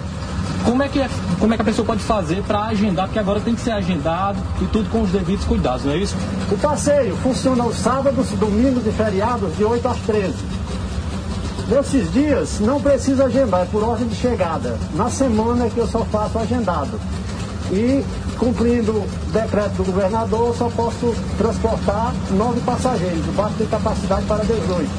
como 0.68 0.84
é 0.84 0.90
que, 0.90 1.00
é, 1.00 1.10
como 1.40 1.54
é 1.54 1.56
que 1.56 1.62
a 1.62 1.66
pessoa 1.66 1.86
pode 1.86 2.04
fazer 2.04 2.44
para 2.44 2.66
agendar? 2.66 3.08
Porque 3.08 3.18
agora 3.18 3.40
tem 3.40 3.56
que 3.56 3.62
ser 3.62 3.72
agendado 3.72 4.38
e 4.62 4.66
tudo 4.66 4.90
com 4.90 5.02
os 5.02 5.10
devidos 5.10 5.46
cuidados, 5.46 5.86
não 5.86 5.94
é 5.94 5.98
isso? 5.98 6.14
O 6.52 6.58
passeio 6.58 7.16
funciona 7.24 7.64
aos 7.64 7.78
sábados, 7.78 8.28
domingos 8.32 8.86
e 8.86 8.92
feriados, 8.92 9.56
de 9.56 9.64
8 9.64 9.88
às 9.88 9.98
13. 10.00 10.36
Nesses 11.70 12.12
dias 12.12 12.60
não 12.60 12.82
precisa 12.82 13.26
agendar, 13.26 13.62
é 13.62 13.66
por 13.66 13.82
ordem 13.82 14.10
de 14.10 14.16
chegada. 14.16 14.78
Na 14.94 15.10
semana 15.10 15.66
é 15.66 15.70
que 15.70 15.78
eu 15.78 15.88
só 15.88 16.04
faço 16.04 16.38
agendado. 16.38 17.00
E 17.72 18.04
cumprindo 18.38 18.92
o 18.92 19.10
decreto 19.32 19.78
do 19.78 19.86
governador, 19.86 20.54
só 20.58 20.70
posso 20.70 21.16
transportar 21.38 22.14
nove 22.32 22.60
passageiros. 22.62 23.26
Barco 23.36 23.56
tem 23.58 23.68
capacidade 23.68 24.26
para 24.26 24.44
18. 24.44 24.90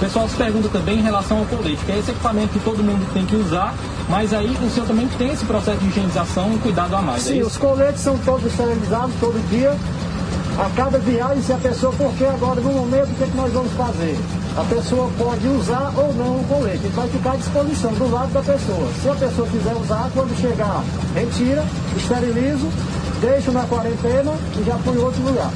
O 0.00 0.02
pessoal 0.02 0.26
se 0.30 0.34
pergunta 0.34 0.66
também 0.70 0.98
em 0.98 1.02
relação 1.02 1.40
ao 1.40 1.44
colete, 1.44 1.84
que 1.84 1.92
é 1.92 1.98
esse 1.98 2.10
equipamento 2.10 2.54
que 2.54 2.60
todo 2.60 2.82
mundo 2.82 3.06
tem 3.12 3.26
que 3.26 3.36
usar, 3.36 3.74
mas 4.08 4.32
aí 4.32 4.48
o 4.48 4.70
senhor 4.70 4.86
também 4.86 5.06
tem 5.18 5.30
esse 5.30 5.44
processo 5.44 5.76
de 5.76 5.88
higienização 5.88 6.48
um 6.48 6.58
cuidado 6.58 6.96
a 6.96 7.02
mais. 7.02 7.26
É 7.26 7.32
Sim, 7.34 7.40
é 7.40 7.44
os 7.44 7.58
coletes 7.58 8.00
são 8.00 8.16
todos 8.16 8.46
esterilizados 8.46 9.14
todo 9.20 9.38
dia, 9.50 9.76
a 10.58 10.70
cada 10.74 10.98
viagem, 10.98 11.42
se 11.42 11.52
a 11.52 11.58
pessoa, 11.58 11.92
porque 11.92 12.24
agora 12.24 12.62
no 12.62 12.72
momento 12.72 13.10
o 13.10 13.14
que, 13.14 13.24
é 13.24 13.26
que 13.26 13.36
nós 13.36 13.52
vamos 13.52 13.70
fazer? 13.74 14.18
A 14.56 14.64
pessoa 14.74 15.10
pode 15.18 15.46
usar 15.46 15.92
ou 15.94 16.14
não 16.14 16.40
o 16.40 16.44
colete, 16.48 16.82
ele 16.82 16.94
vai 16.96 17.06
ficar 17.06 17.32
à 17.32 17.36
disposição 17.36 17.92
do 17.92 18.10
lado 18.10 18.32
da 18.32 18.40
pessoa. 18.40 18.88
Se 19.02 19.08
a 19.10 19.14
pessoa 19.14 19.46
quiser 19.48 19.74
usar, 19.74 20.10
quando 20.14 20.34
chegar, 20.40 20.82
retira, 21.14 21.62
esterilizo, 21.94 22.70
deixo 23.20 23.52
na 23.52 23.64
quarentena 23.64 24.32
e 24.58 24.64
já 24.64 24.78
põe 24.82 24.94
em 24.94 25.00
outro 25.00 25.22
lugar. 25.22 25.50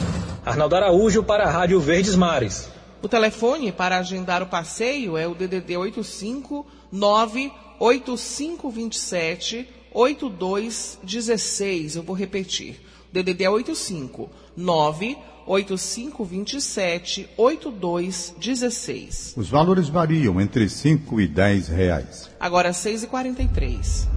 Arnaldo 0.44 0.76
Araújo 0.76 1.22
para 1.22 1.44
a 1.44 1.50
Rádio 1.50 1.80
Verdes 1.80 2.14
Mares. 2.14 2.73
O 3.04 3.08
telefone 3.08 3.70
para 3.70 3.98
agendar 3.98 4.42
o 4.42 4.46
passeio 4.46 5.18
é 5.18 5.28
o 5.28 5.34
DDD 5.34 5.76
85 5.76 6.66
98527 6.90 9.68
8216. 9.92 11.96
Eu 11.96 12.02
vou 12.02 12.16
repetir. 12.16 12.80
DDD 13.12 13.46
85 13.46 14.30
98527 14.56 17.28
8216. 17.36 19.34
Os 19.36 19.50
valores 19.50 19.90
variam 19.90 20.40
entre 20.40 20.66
5 20.66 21.20
e 21.20 21.28
10 21.28 21.68
reais. 21.68 22.30
Agora 22.40 22.72
6 22.72 23.02
e 23.02 23.06
43. 23.06 24.08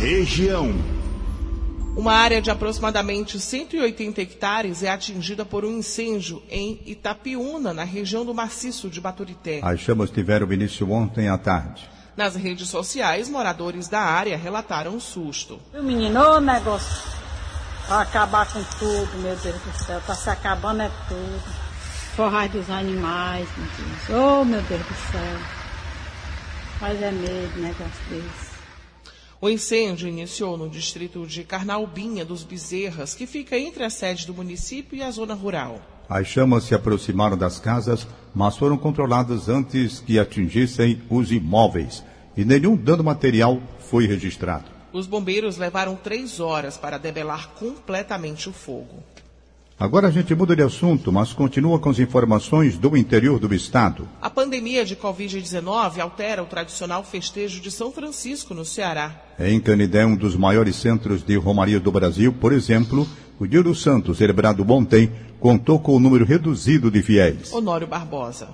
Região 0.00 0.74
uma 1.96 2.12
área 2.12 2.42
de 2.42 2.50
aproximadamente 2.50 3.40
180 3.40 4.20
hectares 4.20 4.82
é 4.82 4.90
atingida 4.90 5.46
por 5.46 5.64
um 5.64 5.78
incêndio 5.78 6.42
em 6.50 6.78
Itapiúna, 6.84 7.72
na 7.72 7.84
região 7.84 8.24
do 8.24 8.34
maciço 8.34 8.90
de 8.90 9.00
Baturité. 9.00 9.60
As 9.62 9.80
chamas 9.80 10.10
tiveram 10.10 10.52
início 10.52 10.90
ontem 10.92 11.28
à 11.28 11.38
tarde. 11.38 11.88
Nas 12.14 12.36
redes 12.36 12.68
sociais, 12.68 13.28
moradores 13.28 13.88
da 13.88 14.00
área 14.00 14.36
relataram 14.36 14.92
o 14.92 14.96
um 14.96 15.00
susto. 15.00 15.58
O 15.74 15.82
menino, 15.82 16.20
ô 16.20 16.40
negócio, 16.40 17.02
vai 17.88 18.02
acabar 18.02 18.46
com 18.52 18.62
tudo, 18.78 19.18
meu 19.22 19.36
Deus 19.36 19.56
do 19.56 19.84
céu, 19.84 20.00
tá 20.06 20.14
se 20.14 20.28
acabando 20.28 20.82
é 20.82 20.90
tudo. 21.08 21.66
Forrar 22.14 22.48
dos 22.48 22.70
animais, 22.70 23.48
meu 23.56 23.66
Deus. 23.66 24.18
Oh, 24.18 24.44
meu 24.44 24.62
Deus 24.62 24.80
do 24.80 25.12
céu. 25.12 25.38
Mas 26.80 27.02
é 27.02 27.10
medo, 27.10 27.60
negócio 27.60 28.04
desse. 28.08 28.45
O 29.38 29.50
incêndio 29.50 30.08
iniciou 30.08 30.56
no 30.56 30.68
distrito 30.68 31.26
de 31.26 31.44
Carnaubinha 31.44 32.24
dos 32.24 32.42
Bezerras, 32.42 33.14
que 33.14 33.26
fica 33.26 33.58
entre 33.58 33.84
a 33.84 33.90
sede 33.90 34.26
do 34.26 34.32
município 34.32 34.96
e 34.96 35.02
a 35.02 35.10
zona 35.10 35.34
rural. 35.34 35.78
As 36.08 36.26
chamas 36.26 36.64
se 36.64 36.74
aproximaram 36.74 37.36
das 37.36 37.58
casas, 37.58 38.06
mas 38.34 38.56
foram 38.56 38.78
controladas 38.78 39.48
antes 39.48 40.00
que 40.00 40.18
atingissem 40.18 41.02
os 41.10 41.30
imóveis 41.30 42.02
e 42.34 42.44
nenhum 42.44 42.76
dano 42.76 43.04
material 43.04 43.60
foi 43.78 44.06
registrado. 44.06 44.64
Os 44.90 45.06
bombeiros 45.06 45.58
levaram 45.58 45.96
três 45.96 46.40
horas 46.40 46.78
para 46.78 46.96
debelar 46.96 47.50
completamente 47.58 48.48
o 48.48 48.52
fogo. 48.52 49.02
Agora 49.78 50.08
a 50.08 50.10
gente 50.10 50.34
muda 50.34 50.56
de 50.56 50.62
assunto, 50.62 51.12
mas 51.12 51.34
continua 51.34 51.78
com 51.78 51.90
as 51.90 51.98
informações 51.98 52.78
do 52.78 52.96
interior 52.96 53.38
do 53.38 53.54
estado. 53.54 54.08
A 54.22 54.30
pandemia 54.30 54.86
de 54.86 54.96
Covid-19 54.96 55.98
altera 55.98 56.42
o 56.42 56.46
tradicional 56.46 57.04
festejo 57.04 57.60
de 57.60 57.70
São 57.70 57.92
Francisco, 57.92 58.54
no 58.54 58.64
Ceará. 58.64 59.14
Em 59.38 59.60
Canidé, 59.60 60.06
um 60.06 60.16
dos 60.16 60.34
maiores 60.34 60.76
centros 60.76 61.22
de 61.22 61.36
romaria 61.36 61.78
do 61.78 61.92
Brasil, 61.92 62.32
por 62.32 62.54
exemplo, 62.54 63.06
o 63.38 63.46
Dia 63.46 63.62
do 63.62 63.74
Santo, 63.74 64.14
celebrado 64.14 64.64
ontem, 64.66 65.12
contou 65.38 65.78
com 65.78 65.92
o 65.92 65.96
um 65.96 66.00
número 66.00 66.24
reduzido 66.24 66.90
de 66.90 67.02
fiéis. 67.02 67.52
Honório 67.52 67.86
Barbosa 67.86 68.48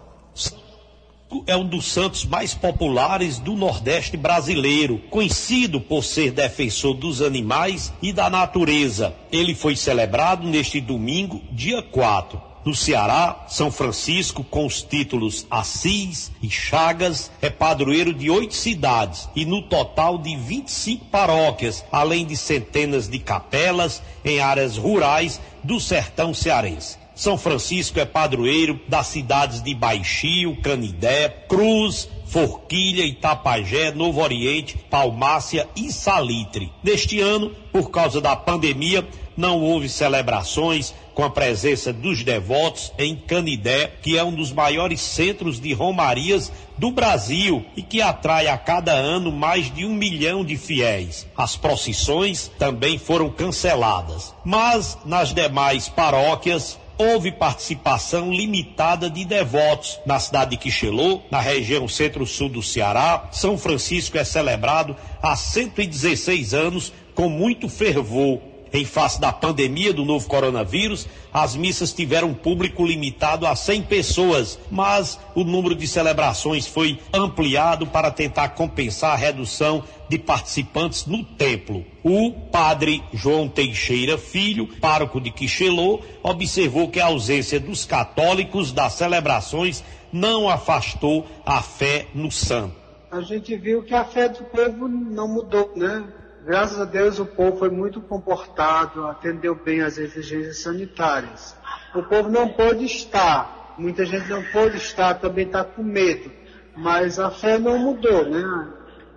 é 1.46 1.56
um 1.56 1.66
dos 1.66 1.90
santos 1.90 2.24
mais 2.24 2.52
populares 2.52 3.38
do 3.38 3.54
Nordeste 3.54 4.16
brasileiro, 4.16 4.98
conhecido 5.10 5.80
por 5.80 6.04
ser 6.04 6.32
defensor 6.32 6.94
dos 6.94 7.22
animais 7.22 7.92
e 8.02 8.12
da 8.12 8.28
natureza. 8.28 9.14
Ele 9.30 9.54
foi 9.54 9.76
celebrado 9.76 10.46
neste 10.46 10.80
domingo, 10.80 11.40
dia 11.50 11.80
4. 11.80 12.52
No 12.64 12.74
Ceará, 12.74 13.44
São 13.48 13.72
Francisco, 13.72 14.44
com 14.44 14.64
os 14.64 14.82
títulos 14.82 15.46
Assis 15.50 16.30
e 16.40 16.48
Chagas, 16.48 17.30
é 17.40 17.50
padroeiro 17.50 18.14
de 18.14 18.30
oito 18.30 18.54
cidades 18.54 19.28
e 19.34 19.44
no 19.44 19.62
total 19.62 20.16
de 20.16 20.36
25 20.36 21.06
paróquias, 21.06 21.84
além 21.90 22.24
de 22.24 22.36
centenas 22.36 23.08
de 23.08 23.18
capelas 23.18 24.00
em 24.24 24.38
áreas 24.38 24.76
rurais 24.76 25.40
do 25.64 25.80
sertão 25.80 26.32
cearense. 26.32 27.01
São 27.14 27.37
Francisco 27.37 28.00
é 28.00 28.04
padroeiro 28.04 28.81
das 28.88 29.09
cidades 29.09 29.62
de 29.62 29.75
Baixio, 29.75 30.57
Canidé, 30.62 31.28
Cruz, 31.49 32.09
Forquilha, 32.26 33.04
Itapajé, 33.04 33.92
Novo 33.92 34.23
Oriente, 34.23 34.78
Palmácia 34.88 35.69
e 35.76 35.92
Salitre. 35.92 36.73
Neste 36.83 37.21
ano, 37.21 37.50
por 37.71 37.90
causa 37.90 38.21
da 38.21 38.35
pandemia, 38.35 39.07
não 39.37 39.61
houve 39.61 39.88
celebrações 39.88 40.95
com 41.14 41.23
a 41.23 41.31
presença 41.31 41.92
dos 41.92 42.23
devotos 42.23 42.92
em 42.99 43.14
Canidé, 43.14 43.92
que 44.02 44.16
é 44.16 44.25
um 44.25 44.33
dos 44.33 44.50
maiores 44.50 45.00
centros 45.00 45.61
de 45.61 45.73
romarias 45.75 46.50
do 46.78 46.90
Brasil 46.90 47.64
e 47.76 47.83
que 47.83 48.00
atrai 48.00 48.49
a 48.49 48.57
cada 48.57 48.92
ano 48.92 49.31
mais 49.31 49.73
de 49.73 49.85
um 49.85 49.95
milhão 49.95 50.45
de 50.45 50.57
fiéis. 50.57 51.26
As 51.37 51.54
procissões 51.54 52.50
também 52.59 52.99
foram 52.99 53.28
canceladas, 53.28 54.35
mas 54.45 54.99
nas 55.04 55.35
demais 55.35 55.88
paróquias 55.88 56.78
houve 56.99 57.32
participação 57.32 58.32
limitada 58.32 59.08
de 59.08 59.25
devotos. 59.25 59.99
Na 60.06 60.18
cidade 60.18 60.52
de 60.52 60.56
Quixelô, 60.56 61.20
na 61.30 61.40
região 61.40 61.88
centro-sul 61.88 62.49
do 62.49 62.62
Ceará, 62.62 63.28
São 63.32 63.56
Francisco 63.58 64.18
é 64.18 64.25
celebrado 64.25 64.96
há 65.22 65.34
116 65.34 66.54
anos 66.54 66.92
com 67.14 67.28
muito 67.28 67.68
fervor 67.68 68.51
em 68.73 68.85
face 68.85 69.21
da 69.21 69.33
pandemia 69.33 69.93
do 69.93 70.05
novo 70.05 70.26
coronavírus, 70.26 71.07
as 71.33 71.55
missas 71.55 71.93
tiveram 71.93 72.33
público 72.33 72.85
limitado 72.85 73.47
a 73.47 73.55
100 73.55 73.83
pessoas, 73.83 74.59
mas 74.71 75.19
o 75.35 75.45
número 75.45 75.75
de 75.75 75.87
celebrações 75.87 76.67
foi 76.67 76.99
ampliado 77.12 77.87
para 77.87 78.11
tentar 78.11 78.50
compensar 78.50 79.12
a 79.12 79.17
redução 79.17 79.85
de 80.09 80.19
participantes 80.19 81.07
no 81.07 81.23
templo. 81.25 81.85
O 82.02 82.33
padre 82.33 83.02
João 83.12 83.49
Teixeira 83.49 84.19
Filho, 84.19 84.67
pároco 84.81 85.21
de 85.21 85.31
Quixelô, 85.31 86.00
observou 86.23 86.88
que 86.88 87.00
a 87.00 87.07
ausência 87.07 87.61
dos 87.61 87.85
católicos 87.85 88.73
das 88.73 88.95
celebrações 88.95 89.83
não 90.12 90.49
afastou 90.49 91.26
a 91.45 91.62
fé 91.62 92.07
no 92.14 92.31
santo. 92.31 92.83
A 93.11 93.21
gente 93.21 93.55
viu 93.57 93.83
que 93.83 93.95
a 93.95 94.05
fé 94.05 94.29
do 94.29 94.45
povo 94.45 94.88
não 94.88 95.29
mudou, 95.29 95.71
né? 95.76 96.05
Graças 96.44 96.80
a 96.80 96.84
Deus 96.84 97.18
o 97.18 97.26
povo 97.26 97.58
foi 97.58 97.70
muito 97.70 98.00
comportado, 98.00 99.06
atendeu 99.06 99.54
bem 99.54 99.80
às 99.80 99.96
exigências 99.96 100.62
sanitárias. 100.62 101.54
O 101.94 102.02
povo 102.02 102.28
não 102.28 102.49
pôde 102.49 102.84
estar, 102.84 103.75
muita 103.78 104.04
gente 104.04 104.28
não 104.28 104.42
pôde 104.44 104.76
estar, 104.76 105.14
também 105.14 105.46
está 105.46 105.62
com 105.62 105.82
medo. 105.82 106.30
Mas 106.76 107.18
a 107.18 107.30
fé 107.30 107.58
não 107.58 107.78
mudou, 107.78 108.28
né? 108.28 108.68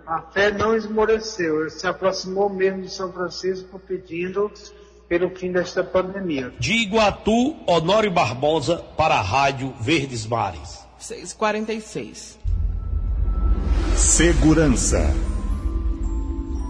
A 0.06 0.22
fé 0.22 0.52
não 0.52 0.76
esmoreceu, 0.76 1.62
ele 1.62 1.70
se 1.70 1.86
aproximou 1.86 2.48
mesmo 2.48 2.82
de 2.82 2.90
São 2.90 3.12
Francisco 3.12 3.80
pedindo 3.80 4.50
pelo 5.08 5.30
fim 5.30 5.50
desta 5.50 5.82
pandemia. 5.82 6.52
De 6.60 6.74
Iguatu, 6.74 7.56
Honório 7.66 8.10
Barbosa 8.10 8.76
para 8.96 9.16
a 9.16 9.22
Rádio 9.22 9.74
Verdes 9.80 10.24
Mares. 10.26 10.86
646. 10.98 12.38
Segurança. 13.96 15.35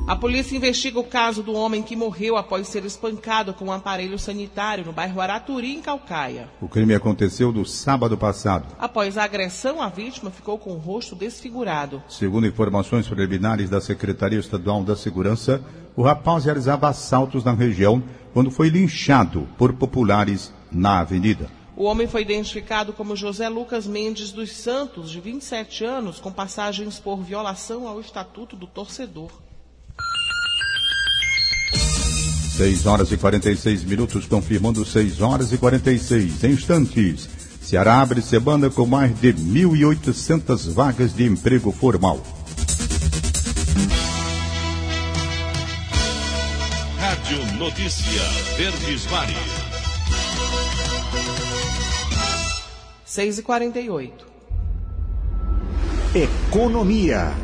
A 0.07 0.15
polícia 0.15 0.57
investiga 0.57 1.01
o 1.01 1.05
caso 1.05 1.43
do 1.43 1.53
homem 1.53 1.83
que 1.83 1.97
morreu 1.97 2.37
após 2.37 2.69
ser 2.69 2.85
espancado 2.85 3.53
com 3.53 3.65
um 3.65 3.73
aparelho 3.73 4.17
sanitário 4.17 4.85
no 4.85 4.93
bairro 4.93 5.21
Araturi, 5.21 5.75
em 5.75 5.83
Calcaia. 5.83 6.49
O 6.61 6.69
crime 6.69 6.95
aconteceu 6.95 7.51
no 7.51 7.67
sábado 7.67 8.17
passado. 8.17 8.73
Após 8.79 9.19
a 9.19 9.25
agressão, 9.25 9.83
a 9.83 9.89
vítima 9.89 10.31
ficou 10.31 10.59
com 10.59 10.71
o 10.75 10.79
rosto 10.79 11.17
desfigurado. 11.17 12.01
Segundo 12.09 12.47
informações 12.47 13.09
preliminares 13.09 13.69
da 13.69 13.81
Secretaria 13.81 14.39
Estadual 14.39 14.85
da 14.85 14.95
Segurança, 14.95 15.61
o 15.97 16.05
rapaz 16.05 16.45
realizava 16.45 16.87
assaltos 16.87 17.43
na 17.43 17.53
região 17.53 18.01
quando 18.33 18.53
foi 18.53 18.69
linchado 18.69 19.49
por 19.59 19.73
populares 19.73 20.55
na 20.71 21.01
avenida. 21.01 21.51
O 21.77 21.83
homem 21.83 22.07
foi 22.07 22.23
identificado 22.23 22.93
como 22.93 23.17
José 23.17 23.49
Lucas 23.49 23.89
Mendes 23.89 24.31
dos 24.31 24.53
Santos, 24.53 25.11
de 25.11 25.21
27 25.21 25.85
anos, 25.85 26.21
com 26.21 26.31
passagens 26.31 27.01
por 27.01 27.17
violação 27.25 27.89
ao 27.89 28.01
Estatuto 28.01 28.55
do 28.55 28.69
Torcedor. 28.69 29.46
6 32.57 32.87
horas 32.87 33.13
e 33.13 33.19
46 33.19 33.85
minutos, 33.85 34.25
confirmando 34.25 34.83
6 34.83 35.21
horas 35.21 35.53
e 35.53 35.59
46 35.59 36.43
instantes. 36.45 37.29
Ceará 37.61 38.01
abre 38.01 38.23
semana 38.23 38.71
com 38.71 38.87
mais 38.87 39.15
de 39.21 39.35
1.800 39.35 40.73
vagas 40.73 41.15
de 41.15 41.27
emprego 41.27 41.71
formal. 41.71 42.19
Rádio 46.99 47.59
Notícia 47.59 48.23
Verdes 48.57 49.07
Mares. 49.11 49.37
6 53.05 53.39
e 53.39 53.43
48 53.43 54.27
Economia. 56.15 57.35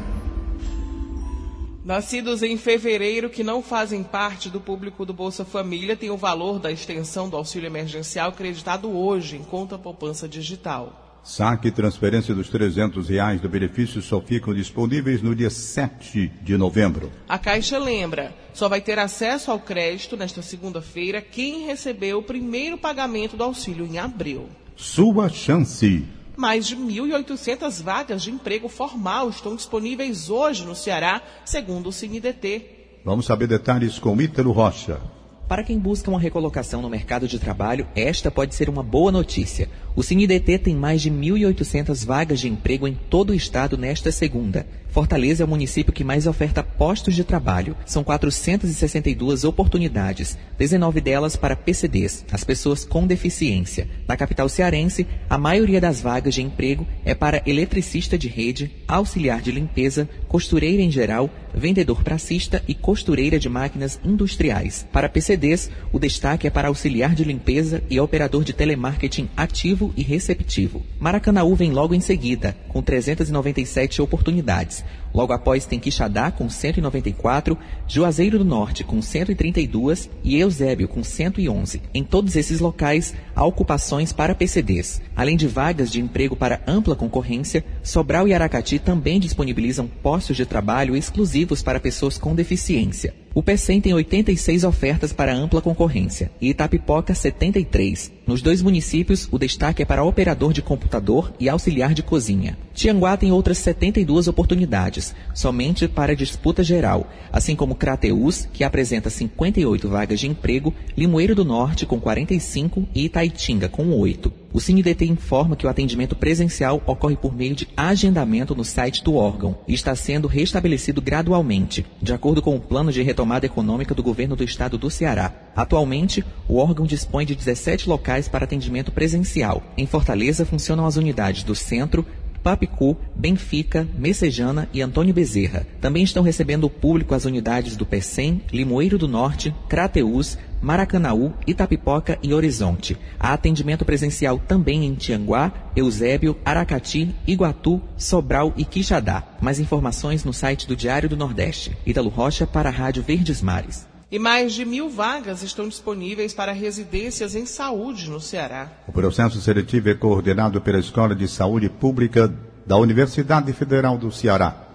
Nascidos 1.84 2.44
em 2.44 2.56
fevereiro 2.56 3.28
que 3.28 3.42
não 3.42 3.60
fazem 3.60 4.04
parte 4.04 4.48
do 4.48 4.60
público 4.60 5.04
do 5.04 5.12
Bolsa 5.12 5.44
Família 5.44 5.96
têm 5.96 6.10
o 6.10 6.16
valor 6.16 6.60
da 6.60 6.70
extensão 6.70 7.28
do 7.28 7.36
auxílio 7.36 7.66
emergencial 7.66 8.30
creditado 8.32 8.88
hoje 8.96 9.36
em 9.36 9.42
conta 9.42 9.76
poupança 9.76 10.28
digital. 10.28 11.20
Saque 11.24 11.68
e 11.68 11.72
transferência 11.72 12.36
dos 12.36 12.48
300 12.48 13.08
reais 13.08 13.40
do 13.40 13.48
benefício 13.48 14.00
só 14.00 14.20
ficam 14.20 14.54
disponíveis 14.54 15.22
no 15.22 15.34
dia 15.34 15.50
7 15.50 16.30
de 16.40 16.56
novembro. 16.56 17.10
A 17.28 17.36
Caixa 17.36 17.78
lembra, 17.78 18.32
só 18.54 18.68
vai 18.68 18.80
ter 18.80 19.00
acesso 19.00 19.50
ao 19.50 19.58
crédito 19.58 20.16
nesta 20.16 20.40
segunda-feira 20.40 21.20
quem 21.20 21.66
recebeu 21.66 22.18
o 22.18 22.22
primeiro 22.22 22.78
pagamento 22.78 23.36
do 23.36 23.42
auxílio 23.42 23.84
em 23.84 23.98
abril. 23.98 24.48
Sua 24.76 25.28
chance. 25.28 26.04
Mais 26.36 26.66
de 26.66 26.76
1.800 26.76 27.82
vagas 27.82 28.22
de 28.22 28.30
emprego 28.30 28.68
formal 28.68 29.28
estão 29.28 29.54
disponíveis 29.54 30.30
hoje 30.30 30.64
no 30.64 30.74
Ceará, 30.74 31.20
segundo 31.44 31.88
o 31.88 31.92
CineDT. 31.92 33.00
Vamos 33.04 33.26
saber 33.26 33.46
detalhes 33.46 33.98
com 33.98 34.20
Ítalo 34.20 34.50
Rocha. 34.50 34.98
Para 35.46 35.62
quem 35.62 35.78
busca 35.78 36.08
uma 36.08 36.18
recolocação 36.18 36.80
no 36.80 36.88
mercado 36.88 37.28
de 37.28 37.38
trabalho, 37.38 37.86
esta 37.94 38.30
pode 38.30 38.54
ser 38.54 38.70
uma 38.70 38.82
boa 38.82 39.12
notícia. 39.12 39.68
O 39.94 40.02
CineDT 40.02 40.58
tem 40.58 40.74
mais 40.74 41.02
de 41.02 41.10
1.800 41.10 42.06
vagas 42.06 42.40
de 42.40 42.48
emprego 42.48 42.88
em 42.88 42.94
todo 42.94 43.30
o 43.30 43.34
estado 43.34 43.76
nesta 43.76 44.10
segunda. 44.10 44.66
Fortaleza 44.92 45.42
é 45.42 45.46
o 45.46 45.48
município 45.48 45.90
que 45.90 46.05
mais 46.05 46.26
oferta 46.26 46.62
postos 46.62 47.14
de 47.14 47.24
trabalho. 47.24 47.74
São 47.87 48.05
462 48.05 49.42
oportunidades, 49.42 50.37
19 50.59 51.00
delas 51.00 51.35
para 51.35 51.57
PCDs, 51.57 52.26
as 52.31 52.44
pessoas 52.44 52.85
com 52.85 53.07
deficiência. 53.07 53.88
Na 54.07 54.18
capital 54.18 54.50
cearense, 54.50 55.07
a 55.31 55.38
maioria 55.38 55.81
das 55.81 56.02
vagas 56.02 56.35
de 56.35 56.42
emprego 56.42 56.87
é 57.07 57.14
para 57.14 57.42
eletricista 57.46 58.18
de 58.18 58.28
rede, 58.28 58.70
auxiliar 58.87 59.40
de 59.40 59.50
limpeza, 59.50 60.07
costureira 60.28 60.83
em 60.83 60.90
geral, 60.90 61.31
vendedor 61.55 62.02
pracista 62.02 62.62
e 62.68 62.74
costureira 62.74 63.38
de 63.38 63.48
máquinas 63.48 63.98
industriais. 64.05 64.87
Para 64.92 65.09
PCDs, 65.09 65.70
o 65.90 65.98
destaque 65.98 66.46
é 66.46 66.50
para 66.50 66.68
auxiliar 66.68 67.14
de 67.14 67.24
limpeza 67.24 67.83
e 67.88 67.98
operador 67.98 68.44
de 68.44 68.52
telemarketing 68.52 69.28
ativo 69.37 69.92
e 69.96 70.02
receptivo. 70.02 70.83
Maracanaú 71.00 71.55
vem 71.55 71.70
logo 71.70 71.94
em 71.94 72.00
seguida, 72.00 72.55
com 72.68 72.83
397 72.83 74.02
oportunidades. 74.02 74.81
Logo 75.14 75.33
após 75.33 75.66
tem 75.66 75.79
Quixadá 75.79 76.31
com 76.31 76.48
194, 76.48 77.57
Juazeiro 77.87 78.38
do 78.38 78.44
Norte 78.44 78.83
com 78.85 79.03
132 79.03 80.09
e 80.25 80.38
Eusébio 80.38 80.88
com 80.88 81.05
111. 81.05 81.83
Em 81.92 82.03
todos 82.03 82.37
esses 82.37 82.61
locais 82.61 83.14
há 83.35 83.44
ocupações 83.44 84.12
para 84.12 84.35
PCDs. 84.35 85.03
Além 85.14 85.37
de 85.37 85.46
vagas 85.46 85.90
de 85.90 86.01
emprego 86.01 86.35
para 86.35 86.62
ampla 86.66 86.96
concorrência, 86.96 87.64
Sobral 87.83 88.27
e 88.27 88.35
Aracati 88.35 88.79
também 88.79 89.20
disponibilizam 89.20 89.87
postos 89.87 90.37
de 90.37 90.46
trabalho 90.46 90.96
exclusivos 90.96 91.62
para 91.62 91.81
pessoas 91.81 92.16
com 92.16 92.35
deficiência. 92.35 93.14
O 93.35 93.42
PECEM 93.42 93.81
tem 93.81 93.94
86 93.94 94.62
ofertas 94.64 95.12
para 95.12 95.35
ampla 95.35 95.62
concorrência 95.62 96.31
e 96.40 96.51
Itapipoca 96.51 97.14
73. 97.14 98.12
Nos 98.26 98.40
dois 98.40 98.62
municípios, 98.62 99.28
o 99.32 99.38
destaque 99.38 99.82
é 99.82 99.85
para 99.85 100.04
operador 100.04 100.52
de 100.52 100.62
computador 100.62 101.32
e 101.40 101.48
auxiliar 101.48 101.92
de 101.92 102.02
cozinha. 102.04 102.56
Tianguá 102.72 103.16
tem 103.16 103.32
outras 103.32 103.58
72 103.58 104.28
oportunidades, 104.28 105.14
somente 105.35 105.88
para 105.88 106.14
disputa 106.14 106.62
geral, 106.62 107.11
assim 107.32 107.56
como 107.56 107.74
Crateus, 107.74 108.48
que 108.52 108.64
apresenta 108.64 109.11
58 109.11 109.88
vagas 109.88 110.20
de 110.20 110.28
emprego, 110.28 110.72
Limoeiro 110.96 111.35
do 111.35 111.44
Norte 111.44 111.85
com 111.85 112.00
45 112.00 112.88
e 112.94 113.06
Itaitinga 113.06 113.68
com 113.68 113.90
8. 113.92 114.32
O 114.52 114.61
CineDT 114.61 115.06
informa 115.06 115.56
que 115.56 115.66
o 115.66 115.70
atendimento 115.70 116.14
presencial 116.14 116.82
ocorre 116.85 117.16
por 117.16 117.35
meio 117.35 117.54
de 117.54 117.66
agendamento 117.74 118.54
no 118.54 118.64
site 118.64 119.02
do 119.02 119.14
órgão 119.14 119.56
e 119.66 119.72
está 119.72 119.94
sendo 119.94 120.28
restabelecido 120.28 121.00
gradualmente, 121.00 121.87
de 122.02 122.12
acordo 122.12 122.42
com 122.42 122.54
o 122.54 122.61
plano 122.61 122.92
de 122.92 123.00
retomada 123.00 123.46
econômica 123.46 123.94
do 123.94 124.02
governo 124.02 124.37
do 124.37 124.44
estado 124.44 124.76
do 124.76 124.90
Ceará. 124.90 125.32
Atualmente, 125.56 126.22
o 126.46 126.56
órgão 126.56 126.85
dispõe 126.85 127.24
de 127.24 127.35
17 127.35 127.88
locais 127.88 128.12
para 128.29 128.44
atendimento 128.44 128.92
presencial. 128.92 129.62
Em 129.77 129.87
Fortaleza 129.87 130.44
funcionam 130.44 130.87
as 130.87 130.96
unidades 130.96 131.42
do 131.42 131.55
Centro, 131.55 132.07
Papicu, 132.42 132.96
Benfica, 133.14 133.87
Messejana 133.96 134.68
e 134.72 134.83
Antônio 134.83 135.14
Bezerra. 135.14 135.66
Também 135.81 136.03
estão 136.03 136.22
recebendo 136.22 136.64
o 136.64 136.70
público 136.70 137.14
as 137.14 137.25
unidades 137.25 137.77
do 137.77 137.87
PECEM, 137.87 138.42
Limoeiro 138.53 138.98
do 138.98 139.07
Norte, 139.07 139.55
Crateús, 139.68 140.37
Maracanaú, 140.61 141.33
Itapipoca 141.46 142.18
e 142.22 142.35
Horizonte. 142.35 142.96
Há 143.18 143.33
atendimento 143.33 143.85
presencial 143.85 144.38
também 144.38 144.85
em 144.85 144.94
Tianguá, 144.94 145.53
Eusébio, 145.75 146.37
Aracati, 146.44 147.14
Iguatu, 147.27 147.81
Sobral 147.96 148.53
e 148.57 148.64
Quixadá. 148.64 149.25
Mais 149.40 149.59
informações 149.59 150.25
no 150.25 150.33
site 150.33 150.66
do 150.66 150.77
Diário 150.77 151.09
do 151.09 151.16
Nordeste. 151.16 151.77
Ítalo 151.87 152.09
Rocha 152.09 152.46
para 152.46 152.68
a 152.68 152.72
Rádio 152.72 153.03
Verdes 153.03 153.42
Mares. 153.42 153.91
E 154.12 154.18
mais 154.18 154.53
de 154.53 154.66
mil 154.66 154.90
vagas 154.90 155.42
estão 155.42 155.66
disponíveis 155.66 156.35
para 156.35 156.53
residências 156.53 157.35
em 157.35 157.46
saúde 157.46 158.11
no 158.11 158.20
Ceará. 158.20 158.70
O 158.87 158.92
processo 158.92 159.40
seletivo 159.40 159.88
é 159.88 159.94
coordenado 159.94 160.61
pela 160.61 160.79
Escola 160.79 161.14
de 161.14 161.27
Saúde 161.27 161.70
Pública 161.70 162.31
da 162.66 162.77
Universidade 162.77 163.51
Federal 163.55 163.96
do 163.96 164.12
Ceará. 164.12 164.66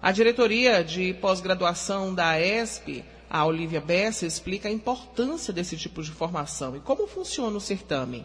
A 0.00 0.12
diretoria 0.12 0.84
de 0.84 1.12
pós-graduação 1.14 2.14
da 2.14 2.40
ESP, 2.40 3.04
a 3.28 3.44
Olivia 3.44 3.80
Bessa, 3.80 4.24
explica 4.24 4.68
a 4.68 4.72
importância 4.72 5.52
desse 5.52 5.76
tipo 5.76 6.00
de 6.00 6.12
formação 6.12 6.76
e 6.76 6.78
como 6.78 7.08
funciona 7.08 7.56
o 7.56 7.60
certame. 7.60 8.24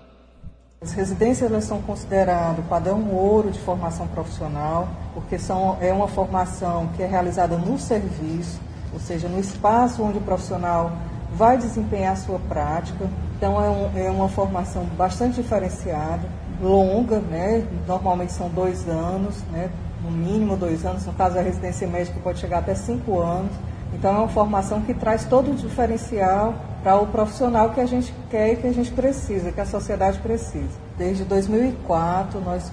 As 0.79 0.93
residências 0.93 1.49
elas 1.49 1.63
são 1.63 1.81
consideradas 1.81 2.63
padrão 2.67 3.11
ouro 3.11 3.49
de 3.49 3.59
formação 3.59 4.07
profissional, 4.07 4.87
porque 5.15 5.39
são, 5.39 5.79
é 5.81 5.91
uma 5.91 6.07
formação 6.07 6.91
que 6.95 7.01
é 7.01 7.07
realizada 7.07 7.57
no 7.57 7.79
serviço, 7.79 8.59
ou 8.93 8.99
seja, 8.99 9.27
no 9.27 9.39
espaço 9.39 10.03
onde 10.03 10.19
o 10.19 10.21
profissional 10.21 10.91
vai 11.35 11.57
desempenhar 11.57 12.13
a 12.13 12.15
sua 12.15 12.39
prática. 12.39 13.09
Então, 13.37 13.61
é, 13.61 13.69
um, 13.69 14.07
é 14.07 14.11
uma 14.11 14.29
formação 14.29 14.85
bastante 14.97 15.41
diferenciada, 15.41 16.21
longa, 16.61 17.19
né? 17.19 17.65
normalmente 17.87 18.31
são 18.31 18.47
dois 18.49 18.87
anos, 18.87 19.41
né? 19.51 19.69
no 20.03 20.11
mínimo 20.11 20.55
dois 20.55 20.85
anos, 20.85 21.05
no 21.05 21.13
caso 21.13 21.35
da 21.35 21.41
residência 21.41 21.87
médica 21.87 22.19
pode 22.23 22.39
chegar 22.39 22.59
até 22.59 22.75
cinco 22.75 23.19
anos. 23.19 23.51
Então, 23.93 24.15
é 24.15 24.17
uma 24.19 24.27
formação 24.27 24.81
que 24.81 24.93
traz 24.93 25.25
todo 25.25 25.51
o 25.51 25.55
diferencial 25.55 26.55
para 26.83 26.99
o 26.99 27.07
profissional 27.07 27.69
que 27.71 27.79
a 27.79 27.85
gente 27.85 28.13
quer 28.29 28.53
e 28.53 28.55
que 28.57 28.67
a 28.67 28.73
gente 28.73 28.91
precisa, 28.91 29.51
que 29.51 29.61
a 29.61 29.65
sociedade 29.65 30.19
precisa. 30.19 30.83
Desde 30.97 31.23
2004, 31.23 32.41
nós 32.41 32.71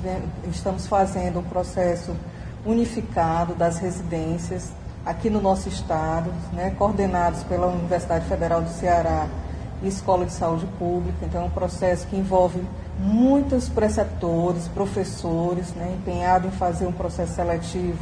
estamos 0.51 0.87
fazendo 0.87 1.41
um 1.41 1.43
processo 1.43 2.17
unificado 2.65 3.55
das 3.55 3.79
residências 3.79 4.73
aqui 5.05 5.31
no 5.31 5.41
nosso 5.41 5.69
estado, 5.69 6.33
né, 6.53 6.75
coordenados 6.79 7.43
pela 7.45 7.67
Universidade 7.67 8.27
Federal 8.27 8.63
do 8.63 8.69
Ceará 8.69 9.27
e 9.83 9.89
Escola 9.89 10.27
de 10.27 10.33
Saúde 10.33 10.67
Pública. 10.79 11.19
Então, 11.23 11.43
é 11.43 11.45
um 11.45 11.51
processo 11.51 12.07
que 12.07 12.17
envolve 12.17 12.63
muitos 12.99 13.69
preceptores, 13.69 14.69
professores, 14.69 15.73
né, 15.75 15.97
empenhados 15.99 16.49
em 16.49 16.57
fazer 16.57 16.87
um 16.87 16.93
processo 16.93 17.35
seletivo 17.35 17.99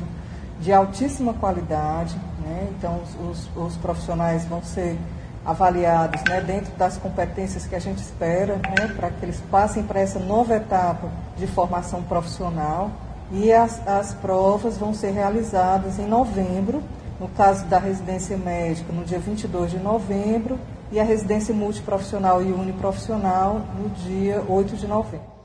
de 0.61 0.73
altíssima 0.73 1.33
qualidade. 1.35 2.17
Né? 2.43 2.69
Então, 2.77 3.01
os, 3.31 3.49
os, 3.57 3.77
profissionais 3.77 4.45
vão 4.45 4.63
ser 4.63 4.99
avaliados 5.47 6.21
né, 6.29 6.41
dentro 6.41 6.75
das 6.77 6.97
competências 6.97 7.65
que 7.65 7.77
a 7.77 7.79
gente 7.79 7.99
espera, 7.99 8.57
né, 8.57 8.93
para 8.97 9.11
que 9.11 9.25
eles 9.25 9.41
passem 9.51 9.85
para 9.85 10.01
essa 10.01 10.19
nova 10.19 10.57
etapa 10.57 11.09
de 11.37 11.47
formação 11.47 12.03
profissional 12.03 12.91
e 13.33 13.53
as, 13.53 13.87
as 13.87 14.15
provas 14.15 14.79
vão 14.79 14.95
ser 14.95 15.11
realizadas 15.11 15.99
em 15.99 16.07
novembro, 16.07 16.83
no 17.21 17.29
caso 17.29 17.65
da 17.67 17.79
residência 17.79 18.37
médica, 18.37 18.93
no 18.93 19.05
dia 19.05 19.19
22 19.19 19.73
de 19.73 19.79
novembro, 19.79 20.59
e 20.91 20.99
a 20.99 21.05
residência 21.05 21.55
multiprofissional 21.55 22.43
e 22.43 22.53
uniprofissional 22.53 23.61
no 23.79 23.91
dia 23.91 24.43
8 24.49 24.77
de 24.77 24.87
novembro. 24.87 25.39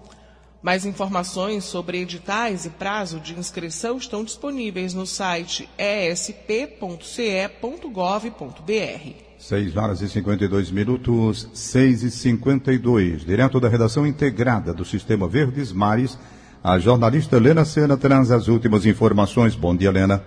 Mais 0.62 0.86
informações 0.86 1.66
sobre 1.66 2.00
editais 2.00 2.66
e 2.66 2.70
prazo 2.70 3.20
de 3.20 3.38
inscrição 3.38 3.98
estão 3.98 4.24
disponíveis 4.24 4.94
no 4.94 5.06
site 5.06 5.68
esp.ce.gov.br. 5.78 6.94
6 9.38 9.76
horas 9.76 10.02
e 10.02 10.08
52 10.08 10.72
minutos, 10.72 11.50
6 11.54 12.04
e 12.04 12.12
52. 12.12 13.26
Direto 13.26 13.60
da 13.60 13.68
redação 13.68 14.08
integrada 14.08 14.74
do 14.74 14.86
Sistema 14.86 15.28
Verdes 15.28 15.74
Mares, 15.74 16.18
a 16.64 16.80
jornalista 16.80 17.36
Helena 17.36 17.66
Sena 17.66 17.98
traz 17.98 18.32
as 18.32 18.48
últimas 18.48 18.86
informações. 18.86 19.54
Bom 19.54 19.76
dia, 19.76 19.90
Helena. 19.90 20.24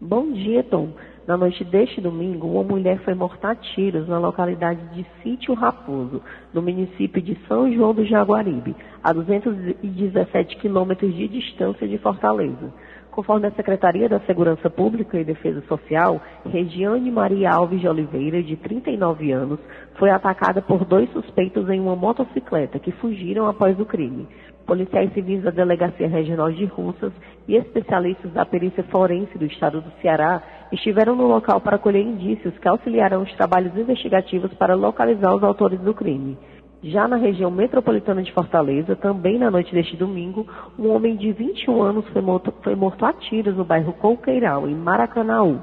Bom 0.00 0.32
dia, 0.32 0.64
Tom. 0.64 0.88
Na 1.26 1.36
noite 1.36 1.62
deste 1.64 2.00
domingo, 2.00 2.46
uma 2.46 2.62
mulher 2.62 3.00
foi 3.04 3.12
morta 3.12 3.50
a 3.50 3.54
tiros 3.54 4.08
na 4.08 4.18
localidade 4.18 4.80
de 4.94 5.04
Sítio 5.22 5.54
Raposo, 5.54 6.22
no 6.54 6.62
município 6.62 7.20
de 7.20 7.36
São 7.46 7.70
João 7.70 7.92
do 7.92 8.06
Jaguaribe, 8.06 8.74
a 9.02 9.12
217 9.12 10.56
quilômetros 10.56 11.14
de 11.14 11.28
distância 11.28 11.86
de 11.86 11.98
Fortaleza. 11.98 12.72
Conforme 13.10 13.46
a 13.46 13.52
Secretaria 13.52 14.08
da 14.08 14.20
Segurança 14.20 14.68
Pública 14.70 15.18
e 15.18 15.24
Defesa 15.24 15.62
Social, 15.66 16.20
Regiane 16.44 17.10
Maria 17.10 17.50
Alves 17.50 17.80
de 17.80 17.88
Oliveira, 17.88 18.42
de 18.42 18.56
39 18.56 19.32
anos, 19.32 19.58
foi 19.98 20.10
atacada 20.10 20.60
por 20.60 20.84
dois 20.84 21.10
suspeitos 21.12 21.68
em 21.70 21.80
uma 21.80 21.96
motocicleta 21.96 22.78
que 22.78 22.92
fugiram 22.92 23.48
após 23.48 23.80
o 23.80 23.86
crime. 23.86 24.28
Policiais 24.66 25.12
civis 25.12 25.42
da 25.42 25.50
Delegacia 25.50 26.08
Regional 26.08 26.50
de 26.50 26.64
Russas 26.64 27.12
e 27.46 27.54
especialistas 27.54 28.32
da 28.32 28.44
perícia 28.44 28.82
forense 28.84 29.38
do 29.38 29.46
Estado 29.46 29.80
do 29.80 29.92
Ceará 30.02 30.42
estiveram 30.72 31.14
no 31.14 31.28
local 31.28 31.60
para 31.60 31.78
colher 31.78 32.04
indícios 32.04 32.58
que 32.58 32.66
auxiliarão 32.66 33.22
os 33.22 33.32
trabalhos 33.34 33.76
investigativos 33.76 34.52
para 34.54 34.74
localizar 34.74 35.34
os 35.36 35.44
autores 35.44 35.78
do 35.80 35.94
crime. 35.94 36.36
Já 36.82 37.06
na 37.06 37.16
região 37.16 37.50
metropolitana 37.50 38.22
de 38.22 38.32
Fortaleza, 38.32 38.96
também 38.96 39.38
na 39.38 39.50
noite 39.50 39.72
deste 39.72 39.96
domingo, 39.96 40.46
um 40.76 40.90
homem 40.90 41.16
de 41.16 41.32
21 41.32 41.82
anos 41.82 42.08
foi 42.08 42.20
morto, 42.20 42.52
foi 42.62 42.74
morto 42.74 43.06
a 43.06 43.12
tiros 43.12 43.56
no 43.56 43.64
bairro 43.64 43.92
Coqueiral, 43.92 44.68
em 44.68 44.74
Maracanaú. 44.74 45.60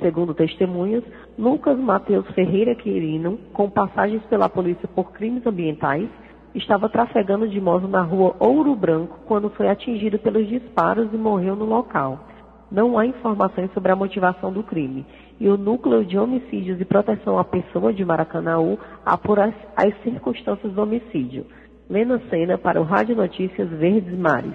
Segundo 0.00 0.34
testemunhas, 0.34 1.02
Lucas 1.38 1.78
Matheus 1.78 2.26
Ferreira 2.30 2.74
Quirino, 2.74 3.38
com 3.52 3.70
passagens 3.70 4.22
pela 4.24 4.48
polícia 4.48 4.88
por 4.88 5.12
crimes 5.12 5.46
ambientais, 5.46 6.08
estava 6.54 6.88
trafegando 6.88 7.48
de 7.48 7.60
moto 7.60 7.88
na 7.88 8.02
rua 8.02 8.36
Ouro 8.38 8.74
Branco 8.74 9.20
quando 9.26 9.50
foi 9.50 9.68
atingido 9.68 10.18
pelos 10.18 10.46
disparos 10.48 11.08
e 11.12 11.16
morreu 11.16 11.56
no 11.56 11.64
local. 11.64 12.28
Não 12.70 12.98
há 12.98 13.06
informações 13.06 13.70
sobre 13.72 13.92
a 13.92 13.96
motivação 13.96 14.52
do 14.52 14.62
crime 14.62 15.04
e 15.38 15.48
o 15.48 15.56
Núcleo 15.56 16.04
de 16.04 16.16
Homicídios 16.16 16.80
e 16.80 16.84
Proteção 16.84 17.38
à 17.38 17.44
Pessoa 17.44 17.92
de 17.92 18.04
Maracanaú 18.04 18.78
apura 19.04 19.46
as, 19.46 19.54
as 19.76 20.02
circunstâncias 20.02 20.72
do 20.72 20.82
homicídio. 20.82 21.46
Lena 21.90 22.22
Sena 22.30 22.56
para 22.56 22.80
o 22.80 22.84
Rádio 22.84 23.16
Notícias 23.16 23.68
Verdes 23.68 24.18
Mares. 24.18 24.54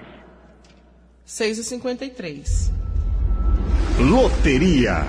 6h53. 1.26 2.72
Loteria. 4.10 5.04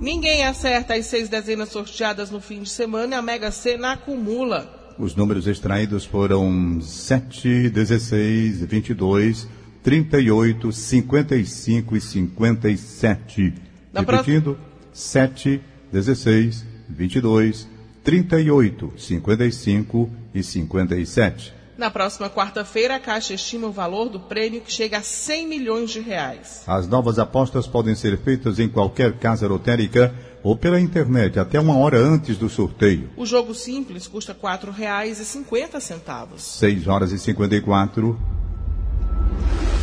Ninguém 0.00 0.46
acerta 0.46 0.94
as 0.94 1.06
seis 1.06 1.28
dezenas 1.28 1.68
sorteadas 1.68 2.30
no 2.30 2.40
fim 2.40 2.62
de 2.62 2.70
semana 2.70 3.16
e 3.16 3.18
a 3.18 3.22
Mega 3.22 3.50
Sena 3.50 3.92
acumula. 3.92 4.77
Os 4.98 5.14
números 5.14 5.46
extraídos 5.46 6.04
foram 6.04 6.80
7, 6.80 7.70
16, 7.70 8.64
22, 8.64 9.46
38, 9.80 10.72
55 10.72 11.96
e 11.96 12.00
57. 12.00 13.54
Na 13.92 14.00
Repetindo, 14.00 14.54
pro... 14.54 14.64
7, 14.92 15.60
16, 15.92 16.66
22, 16.88 17.68
38, 18.02 18.92
55 18.96 20.10
e 20.34 20.42
57. 20.42 21.54
Na 21.78 21.90
próxima 21.92 22.28
quarta-feira, 22.28 22.96
a 22.96 22.98
Caixa 22.98 23.34
estima 23.34 23.68
o 23.68 23.72
valor 23.72 24.08
do 24.08 24.18
prêmio 24.18 24.60
que 24.60 24.72
chega 24.72 24.98
a 24.98 25.02
100 25.02 25.46
milhões 25.46 25.90
de 25.92 26.00
reais. 26.00 26.64
As 26.66 26.88
novas 26.88 27.20
apostas 27.20 27.68
podem 27.68 27.94
ser 27.94 28.18
feitas 28.18 28.58
em 28.58 28.68
qualquer 28.68 29.12
casa 29.18 29.46
lotérica 29.46 30.12
ou 30.48 30.56
pela 30.56 30.80
internet 30.80 31.38
até 31.38 31.60
uma 31.60 31.76
hora 31.76 31.98
antes 31.98 32.38
do 32.38 32.48
sorteio. 32.48 33.10
O 33.18 33.26
jogo 33.26 33.54
simples 33.54 34.06
custa 34.06 34.32
R$ 34.32 34.38
4,50. 34.40 36.38
6 36.38 36.88
horas 36.88 37.12
e 37.12 37.18
54. 37.18 38.18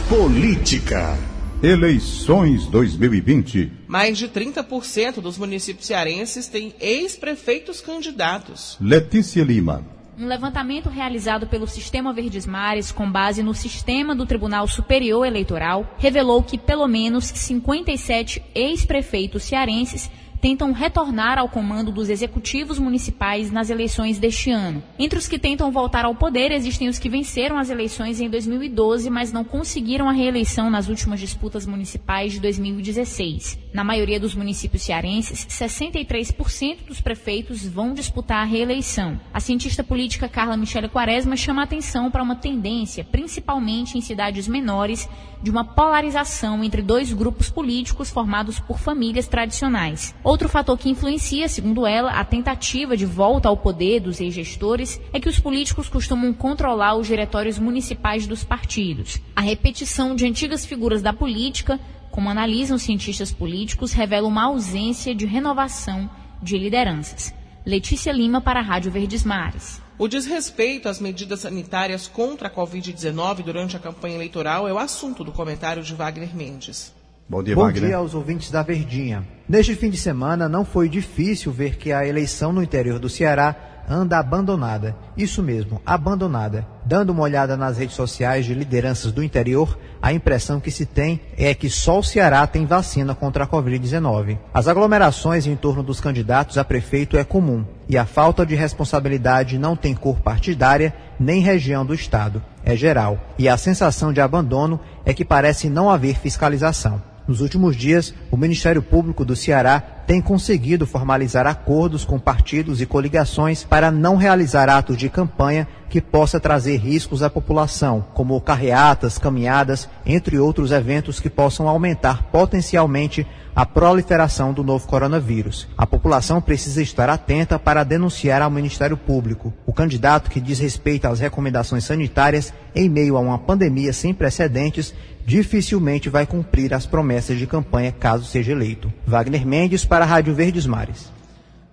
Política. 0.09 1.15
Eleições 1.61 2.65
2020. 2.65 3.71
Mais 3.87 4.17
de 4.17 4.27
30% 4.27 5.21
dos 5.21 5.37
municípios 5.37 5.85
cearenses 5.85 6.47
têm 6.47 6.73
ex-prefeitos 6.79 7.79
candidatos. 7.79 8.75
Letícia 8.81 9.43
Lima. 9.43 9.85
Um 10.17 10.25
levantamento 10.25 10.89
realizado 10.89 11.45
pelo 11.45 11.67
Sistema 11.67 12.11
Verdes 12.11 12.47
Mares, 12.47 12.91
com 12.91 13.11
base 13.11 13.43
no 13.43 13.53
sistema 13.53 14.15
do 14.15 14.25
Tribunal 14.25 14.67
Superior 14.67 15.27
Eleitoral, 15.27 15.93
revelou 15.99 16.41
que 16.41 16.57
pelo 16.57 16.87
menos 16.87 17.25
57 17.25 18.41
ex-prefeitos 18.55 19.43
cearenses 19.43 20.09
tentam 20.45 20.71
retornar 20.73 21.39
ao 21.39 21.49
comando 21.49 21.91
dos 21.91 22.07
executivos 22.07 22.77
municipais 22.77 23.49
nas 23.49 23.71
eleições 23.71 24.19
deste 24.19 24.51
ano. 24.51 24.83
Entre 24.99 25.17
os 25.17 25.27
que 25.27 25.39
tentam 25.39 25.71
voltar 25.71 26.05
ao 26.05 26.13
poder, 26.13 26.51
existem 26.51 26.87
os 26.87 26.99
que 26.99 27.09
venceram 27.09 27.57
as 27.57 27.71
eleições 27.71 28.21
em 28.21 28.29
2012, 28.29 29.09
mas 29.09 29.33
não 29.33 29.43
conseguiram 29.43 30.07
a 30.07 30.11
reeleição 30.11 30.69
nas 30.69 30.87
últimas 30.87 31.19
disputas 31.19 31.65
municipais 31.65 32.31
de 32.31 32.39
2016. 32.39 33.57
Na 33.73 33.83
maioria 33.83 34.19
dos 34.19 34.35
municípios 34.35 34.83
cearenses, 34.83 35.47
63% 35.47 36.85
dos 36.85 37.01
prefeitos 37.01 37.65
vão 37.65 37.95
disputar 37.95 38.43
a 38.43 38.45
reeleição. 38.45 39.19
A 39.33 39.39
cientista 39.39 39.83
política 39.83 40.29
Carla 40.29 40.55
Michele 40.55 40.89
Quaresma 40.89 41.35
chama 41.35 41.63
atenção 41.63 42.11
para 42.11 42.21
uma 42.21 42.35
tendência, 42.35 43.03
principalmente 43.03 43.97
em 43.97 44.01
cidades 44.01 44.47
menores, 44.47 45.09
de 45.41 45.51
uma 45.51 45.63
polarização 45.63 46.63
entre 46.63 46.81
dois 46.81 47.11
grupos 47.11 47.49
políticos 47.49 48.09
formados 48.09 48.59
por 48.59 48.79
famílias 48.79 49.27
tradicionais. 49.27 50.15
Outro 50.35 50.49
fator 50.49 50.77
que 50.77 50.89
influencia, 50.89 51.47
segundo 51.47 51.87
ela, 51.87 52.11
a 52.11 52.25
tentativa 52.25 52.97
de 52.97 53.05
volta 53.05 53.47
ao 53.47 53.55
poder 53.55 54.01
dos 54.01 54.19
ex-gestores 54.19 54.99
é 55.13 55.17
que 55.17 55.29
os 55.29 55.39
políticos 55.39 55.87
costumam 55.87 56.33
controlar 56.33 56.97
os 56.97 57.07
diretórios 57.07 57.57
municipais 57.57 58.27
dos 58.27 58.43
partidos. 58.43 59.21
A 59.33 59.39
repetição 59.39 60.13
de 60.13 60.25
antigas 60.25 60.65
figuras 60.65 61.01
da 61.01 61.13
política, 61.13 61.79
como 62.11 62.29
analisam 62.29 62.77
cientistas 62.77 63.31
políticos, 63.31 63.93
revela 63.93 64.27
uma 64.27 64.43
ausência 64.43 65.15
de 65.15 65.25
renovação 65.25 66.09
de 66.43 66.57
lideranças. 66.57 67.33
Letícia 67.65 68.11
Lima 68.11 68.41
para 68.41 68.59
a 68.59 68.63
Rádio 68.63 68.91
Verdes 68.91 69.23
Mares. 69.23 69.81
O 69.97 70.05
desrespeito 70.05 70.89
às 70.89 70.99
medidas 70.99 71.39
sanitárias 71.39 72.09
contra 72.09 72.49
a 72.49 72.51
Covid-19 72.53 73.41
durante 73.41 73.77
a 73.77 73.79
campanha 73.79 74.15
eleitoral 74.15 74.67
é 74.67 74.73
o 74.73 74.79
assunto 74.79 75.23
do 75.23 75.31
comentário 75.31 75.81
de 75.81 75.95
Wagner 75.95 76.35
Mendes. 76.35 76.93
Bom 77.29 77.41
dia, 77.41 77.55
Bom 77.55 77.61
Wagner. 77.61 77.85
dia 77.85 77.95
aos 77.95 78.13
ouvintes 78.13 78.51
da 78.51 78.61
Verdinha. 78.61 79.34
Neste 79.47 79.75
fim 79.75 79.91
de 79.91 79.97
semana, 79.97 80.49
não 80.49 80.65
foi 80.65 80.89
difícil 80.89 81.51
ver 81.51 81.75
que 81.75 81.91
a 81.93 82.05
eleição 82.05 82.51
no 82.51 82.63
interior 82.63 82.97
do 82.97 83.07
Ceará 83.07 83.55
anda 83.87 84.17
abandonada. 84.17 84.95
Isso 85.15 85.43
mesmo, 85.43 85.79
abandonada. 85.85 86.65
Dando 86.83 87.11
uma 87.11 87.21
olhada 87.21 87.55
nas 87.55 87.77
redes 87.77 87.95
sociais 87.95 88.45
de 88.45 88.55
lideranças 88.55 89.11
do 89.11 89.23
interior, 89.23 89.77
a 90.01 90.11
impressão 90.11 90.59
que 90.59 90.71
se 90.71 90.85
tem 90.85 91.21
é 91.37 91.53
que 91.53 91.69
só 91.69 91.99
o 91.99 92.03
Ceará 92.03 92.47
tem 92.47 92.65
vacina 92.65 93.13
contra 93.13 93.43
a 93.43 93.47
Covid-19. 93.47 94.39
As 94.51 94.67
aglomerações 94.67 95.45
em 95.45 95.55
torno 95.55 95.83
dos 95.83 95.99
candidatos 95.99 96.57
a 96.57 96.63
prefeito 96.63 97.15
é 97.15 97.23
comum 97.23 97.63
e 97.87 97.99
a 97.99 98.05
falta 98.05 98.43
de 98.43 98.55
responsabilidade 98.55 99.59
não 99.59 99.75
tem 99.75 99.93
cor 99.93 100.19
partidária 100.21 100.91
nem 101.19 101.39
região 101.39 101.85
do 101.85 101.93
Estado. 101.93 102.41
É 102.63 102.75
geral. 102.75 103.19
E 103.37 103.47
a 103.47 103.57
sensação 103.57 104.11
de 104.11 104.21
abandono 104.21 104.79
é 105.05 105.13
que 105.13 105.23
parece 105.23 105.69
não 105.69 105.87
haver 105.87 106.17
fiscalização. 106.17 106.99
Nos 107.27 107.41
últimos 107.41 107.75
dias, 107.75 108.13
o 108.29 108.37
Ministério 108.37 108.83
Público 108.83 109.25
do 109.25 109.35
Ceará 109.35 109.79
tem 109.79 110.21
conseguido 110.21 110.85
formalizar 110.85 111.47
acordos 111.47 112.05
com 112.05 112.19
partidos 112.19 112.81
e 112.81 112.85
coligações 112.85 113.63
para 113.63 113.89
não 113.89 114.15
realizar 114.15 114.69
atos 114.69 114.95
de 114.95 115.09
campanha 115.09 115.67
que 115.89 115.99
possa 115.99 116.39
trazer 116.39 116.77
riscos 116.77 117.23
à 117.23 117.29
população, 117.29 118.05
como 118.13 118.39
carreatas, 118.39 119.17
caminhadas, 119.17 119.89
entre 120.05 120.37
outros 120.37 120.71
eventos 120.71 121.19
que 121.19 121.29
possam 121.29 121.67
aumentar 121.67 122.23
potencialmente 122.31 123.25
a 123.55 123.65
proliferação 123.65 124.51
do 124.53 124.63
novo 124.63 124.85
coronavírus. 124.85 125.67
A 125.77 125.87
população 125.87 126.41
precisa 126.41 126.81
estar 126.81 127.09
atenta 127.09 127.57
para 127.57 127.85
denunciar 127.85 128.41
ao 128.41 128.51
Ministério 128.51 128.97
Público. 128.97 129.53
O 129.65 129.73
candidato 129.73 130.29
que 130.29 130.41
diz 130.41 130.59
respeito 130.59 131.07
às 131.07 131.21
recomendações 131.21 131.85
sanitárias 131.85 132.53
em 132.75 132.89
meio 132.89 133.15
a 133.15 133.21
uma 133.21 133.39
pandemia 133.39 133.93
sem 133.93 134.13
precedentes 134.13 134.93
dificilmente 135.25 136.09
vai 136.09 136.25
cumprir 136.25 136.73
as 136.73 136.85
promessas 136.85 137.37
de 137.37 137.47
campanha 137.47 137.91
caso 137.91 138.25
seja 138.25 138.51
eleito. 138.51 138.93
Wagner 139.05 139.45
Mendes 139.45 139.83
para 139.83 140.05
a 140.05 140.07
Rádio 140.07 140.35
Verdes 140.35 140.65
Mares. 140.65 141.11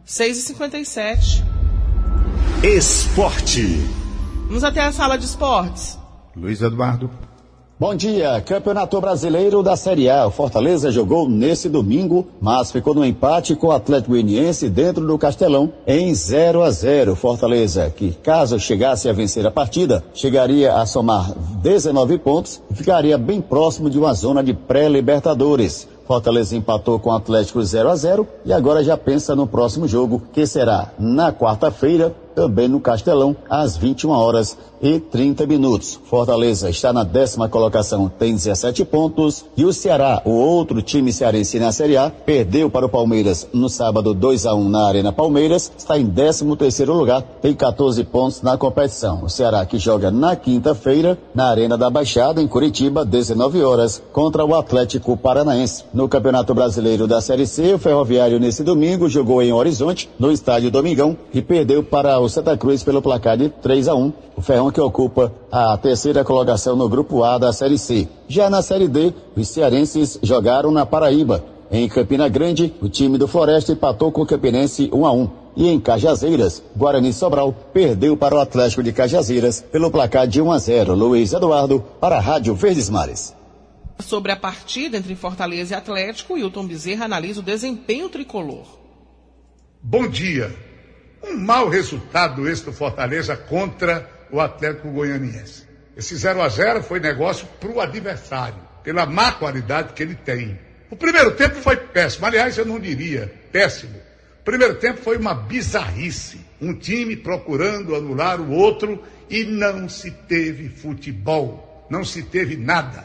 6h57. 0.07 1.45
Esporte. 2.65 3.63
Vamos 4.47 4.65
até 4.65 4.81
a 4.81 4.93
sala 4.93 5.19
de 5.19 5.27
esportes. 5.27 5.99
Luiz 6.35 6.63
Eduardo. 6.63 7.11
Bom 7.83 7.97
dia, 7.97 8.41
Campeonato 8.41 9.01
Brasileiro 9.01 9.61
da 9.61 9.75
Série 9.75 10.09
A. 10.09 10.29
O 10.29 10.31
Fortaleza 10.31 10.93
jogou 10.93 11.29
nesse 11.29 11.69
domingo, 11.69 12.25
mas 12.41 12.71
ficou 12.71 12.95
no 12.95 13.05
empate 13.05 13.57
com 13.57 13.67
o 13.67 13.73
Atlético 13.73 14.13
Goianiense 14.13 14.69
dentro 14.69 15.05
do 15.05 15.19
Castelão 15.19 15.73
em 15.85 16.15
0 16.15 16.63
a 16.63 16.71
0. 16.71 17.17
Fortaleza, 17.17 17.91
que 17.91 18.13
caso 18.13 18.57
chegasse 18.61 19.09
a 19.09 19.13
vencer 19.13 19.45
a 19.45 19.51
partida, 19.51 20.05
chegaria 20.15 20.77
a 20.77 20.87
somar 20.87 21.33
19 21.61 22.19
pontos 22.19 22.63
e 22.71 22.75
ficaria 22.77 23.19
bem 23.19 23.41
próximo 23.41 23.91
de 23.91 23.99
uma 23.99 24.15
zona 24.15 24.45
de 24.45 24.55
pré-libertadores. 24.55 25.89
Fortaleza 26.07 26.57
empatou 26.57 27.01
com 27.01 27.11
o 27.11 27.15
Atlético 27.15 27.61
0 27.61 27.89
a 27.89 27.97
0 27.97 28.29
e 28.45 28.53
agora 28.53 28.85
já 28.85 28.97
pensa 28.97 29.35
no 29.35 29.47
próximo 29.47 29.89
jogo, 29.89 30.23
que 30.33 30.47
será 30.47 30.93
na 31.01 31.33
quarta-feira, 31.33 32.15
também 32.35 32.69
no 32.69 32.81
Castelão, 32.81 33.37
às 33.49 33.77
21 33.77 34.11
horas 34.11 34.57
e 34.83 34.99
30 34.99 35.47
minutos. 35.47 35.99
Fortaleza 36.05 36.69
está 36.69 36.93
na 36.93 37.05
décima 37.05 37.49
colocação, 37.49 38.09
tem 38.09 38.35
17 38.35 38.85
pontos. 38.85 39.45
E 39.57 39.65
o 39.65 39.73
Ceará, 39.73 40.21
o 40.25 40.31
outro 40.31 40.83
time 40.83 41.13
cearense 41.13 41.59
na 41.61 41.71
Série 41.71 41.97
A, 41.97 42.11
perdeu 42.11 42.69
para 42.69 42.87
o 42.87 42.89
Palmeiras 42.89 43.47
no 43.53 43.69
sábado 43.69 44.13
2 44.13 44.47
a 44.47 44.55
1 44.55 44.69
na 44.69 44.87
Arena 44.87 45.13
Palmeiras, 45.13 45.71
está 45.77 45.99
em 45.99 46.07
13 46.07 46.57
terceiro 46.57 46.95
lugar, 46.95 47.23
tem 47.41 47.55
14 47.55 48.03
pontos 48.05 48.43
na 48.43 48.57
competição. 48.57 49.25
O 49.25 49.29
Ceará 49.29 49.65
que 49.65 49.79
joga 49.79 50.11
na 50.11 50.35
quinta-feira 50.35 51.19
na 51.35 51.49
Arena 51.49 51.79
da 51.79 51.89
Baixada, 51.89 52.43
em 52.43 52.49
Curitiba, 52.49 53.05
19 53.05 53.63
horas, 53.63 54.03
contra 54.13 54.45
o 54.45 54.55
Atlético 54.55 55.17
Paranaense. 55.17 55.85
No 55.95 56.09
Campeonato 56.09 56.55
Brasileiro 56.55 57.07
da 57.07 57.21
Série 57.21 57.47
C, 57.47 57.75
o 57.75 57.79
Ferroviário 57.79 58.41
nesse 58.41 58.65
domingo 58.65 59.09
jogou 59.09 59.43
em 59.43 59.53
Horizonte, 59.53 60.11
no 60.19 60.33
estádio 60.33 60.71
Domingão, 60.71 61.17
e 61.33 61.41
perdeu 61.41 61.83
para 61.83 62.19
o 62.25 62.29
Santa 62.29 62.57
Cruz 62.57 62.83
pelo 62.83 63.03
placar 63.03 63.37
de 63.37 63.49
3 63.49 63.89
a 63.89 63.95
1. 63.95 64.13
O 64.37 64.43
Ferrão 64.43 64.71
que 64.71 64.81
ocupa 64.81 65.33
a 65.51 65.77
terceira 65.77 66.25
colocação 66.25 66.77
no 66.77 66.89
grupo 66.89 67.23
A 67.23 67.39
da 67.39 67.53
Série 67.53 67.79
C. 67.79 68.09
Já 68.29 68.49
na 68.49 68.63
Série 68.63 68.89
D, 68.89 69.13
os 69.37 69.49
cearenses 69.49 70.19
jogaram 70.23 70.71
na 70.71 70.87
Paraíba. 70.87 71.45
Em 71.71 71.89
Campina 71.89 72.29
Grande, 72.29 72.75
o 72.83 72.89
time 72.89 73.17
do 73.17 73.27
Floresta 73.27 73.73
empatou 73.73 74.13
com 74.13 74.23
o 74.23 74.27
Campinense 74.27 74.91
1 74.93 75.07
a 75.07 75.13
1. 75.13 75.31
E 75.57 75.69
em 75.69 75.81
Cajazeiras, 75.81 76.63
Guarani 76.77 77.13
Sobral 77.13 77.55
perdeu 77.73 78.17
para 78.17 78.35
o 78.35 78.41
Atlético 78.41 78.83
de 78.83 78.93
Cajazeiras 78.93 79.61
pelo 79.61 79.91
placar 79.91 80.27
de 80.27 80.41
1 80.41 80.53
a 80.53 80.59
0. 80.59 80.95
Luiz 80.95 81.33
Eduardo 81.33 81.83
para 82.01 82.17
a 82.17 82.21
Rádio 82.21 82.55
Verdes 82.55 82.89
Mares. 82.89 83.35
Sobre 84.01 84.33
a 84.33 84.37
partida 84.37 84.97
entre 84.97 85.15
Fortaleza 85.15 85.75
e 85.75 85.77
Atlético, 85.77 86.37
Hilton 86.37 86.67
Bezerra 86.67 87.05
analisa 87.05 87.41
o 87.41 87.43
desempenho 87.43 88.09
tricolor. 88.09 88.67
Bom 89.83 90.09
dia. 90.09 90.72
Um 91.23 91.37
mau 91.37 91.69
resultado 91.69 92.49
esse 92.49 92.65
do 92.65 92.73
Fortaleza 92.73 93.37
contra 93.37 94.11
o 94.31 94.41
Atlético 94.41 94.91
Goianiense. 94.91 95.69
Esse 95.97 96.17
0 96.17 96.43
a 96.43 96.49
0 96.49 96.83
foi 96.83 96.99
negócio 96.99 97.47
para 97.61 97.71
o 97.71 97.81
adversário, 97.81 98.59
pela 98.83 99.07
má 99.07 99.31
qualidade 99.33 99.93
que 99.93 100.03
ele 100.03 100.17
tem. 100.17 100.59
O 100.91 100.97
primeiro 100.97 101.31
tempo 101.33 101.55
foi 101.57 101.77
péssimo, 101.77 102.27
aliás, 102.27 102.59
eu 102.59 102.67
não 102.67 102.81
diria 102.81 103.33
péssimo. 103.53 103.95
O 104.41 104.45
primeiro 104.45 104.75
tempo 104.75 105.01
foi 105.01 105.17
uma 105.17 105.35
bizarrice. 105.35 106.41
Um 106.61 106.75
time 106.75 107.17
procurando 107.17 107.95
anular 107.95 108.41
o 108.41 108.51
outro 108.51 109.01
e 109.31 109.45
não 109.45 109.89
se 109.89 110.11
teve 110.11 110.69
futebol, 110.69 111.87
não 111.89 112.05
se 112.05 112.25
teve 112.25 112.57
nada. 112.57 113.05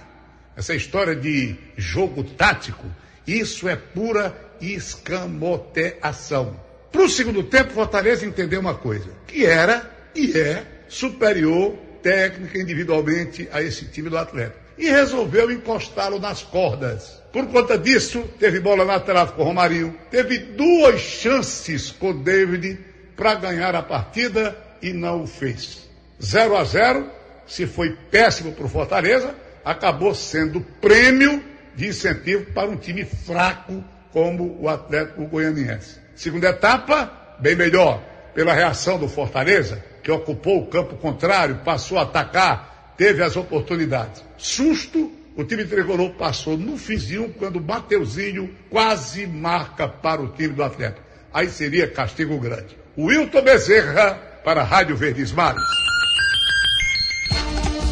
Essa 0.56 0.74
história 0.74 1.16
de 1.16 1.56
jogo 1.78 2.24
tático, 2.24 2.86
isso 3.28 3.70
é 3.70 3.76
pura 3.76 4.36
escamoteação. 4.60 6.67
Para 6.92 7.04
o 7.04 7.10
segundo 7.10 7.44
tempo, 7.44 7.74
Fortaleza 7.74 8.26
entendeu 8.26 8.60
uma 8.60 8.76
coisa, 8.76 9.10
que 9.26 9.46
era 9.46 9.90
e 10.16 10.38
é 10.38 10.64
superior 10.88 11.76
técnica 12.02 12.58
individualmente 12.58 13.48
a 13.52 13.62
esse 13.62 13.86
time 13.86 14.10
do 14.10 14.18
Atlético. 14.18 14.60
E 14.78 14.90
resolveu 14.90 15.52
encostá-lo 15.52 16.20
nas 16.20 16.44
cordas. 16.44 17.22
Por 17.34 17.48
conta 17.48 17.78
disso, 17.78 18.24
teve 18.40 18.60
bola 18.60 18.86
na 18.86 18.94
lateral 18.94 19.28
com 19.30 19.42
o 19.42 19.46
Romarinho, 19.46 19.98
teve 20.10 20.38
duas 20.38 21.02
chances 21.02 21.92
com 21.92 22.12
o 22.12 22.24
David 22.24 22.80
para 23.16 23.36
ganhar 23.36 23.76
a 23.76 23.82
partida 23.82 24.56
e 24.82 24.94
não 24.94 25.24
o 25.24 25.28
fez. 25.28 25.90
0 26.22 26.56
a 26.56 26.64
0 26.64 27.10
se 27.46 27.66
foi 27.66 27.98
péssimo 28.12 28.52
para 28.52 28.66
o 28.66 28.70
Fortaleza, 28.70 29.34
acabou 29.64 30.14
sendo 30.14 30.62
prêmio 30.82 31.44
de 31.76 31.88
incentivo 31.88 32.46
para 32.54 32.70
um 32.70 32.76
time 32.76 33.06
fraco 33.06 33.84
como 34.12 34.58
o 34.60 34.70
Atlético 34.70 35.26
Goianiense. 35.26 36.07
Segunda 36.18 36.50
etapa, 36.50 37.38
bem 37.40 37.56
melhor, 37.56 38.02
pela 38.34 38.52
reação 38.52 38.98
do 38.98 39.08
Fortaleza, 39.08 39.84
que 40.02 40.10
ocupou 40.10 40.64
o 40.64 40.66
campo 40.66 40.96
contrário, 40.98 41.62
passou 41.64 42.00
a 42.00 42.02
atacar, 42.02 42.96
teve 42.98 43.22
as 43.22 43.38
oportunidades. 43.38 44.24
Susto, 44.36 45.12
o 45.36 45.44
time 45.44 45.64
tricolor 45.64 46.10
passou 46.16 46.58
no 46.58 46.76
fizinho 46.76 47.32
quando 47.38 47.58
o 47.58 47.62
Mateuzinho 47.62 48.50
quase 48.68 49.28
marca 49.28 49.88
para 49.88 50.20
o 50.20 50.30
time 50.30 50.56
do 50.56 50.64
Atlético. 50.64 51.06
Aí 51.32 51.50
seria 51.50 51.88
castigo 51.88 52.40
grande. 52.40 52.76
Wilton 52.98 53.44
Bezerra 53.44 54.16
para 54.44 54.62
a 54.62 54.64
Rádio 54.64 54.96
Verdes 54.96 55.32
Mares. 55.32 55.62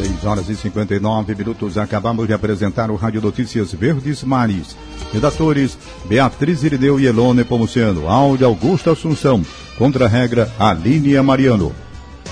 6 0.06 0.24
horas 0.24 0.50
e 0.50 0.56
59 0.56 1.34
minutos. 1.34 1.80
Acabamos 1.80 2.28
de 2.28 2.34
apresentar 2.34 2.91
o 2.91 2.96
Rádio 2.96 3.24
Notícias 3.24 3.74
Verdes 3.74 4.24
Mares. 4.24 4.78
Redatores 5.12 5.80
Beatriz 6.06 6.63
Irideu 6.63 7.00
e 7.00 7.08
Elone 7.08 7.44
Pomuciano. 7.44 8.08
Áudio 8.08 8.46
Augusto 8.46 8.91
Assunção. 8.91 9.44
Contra-regra 9.80 10.52
Aline 10.60 11.20
Mariano. 11.22 11.76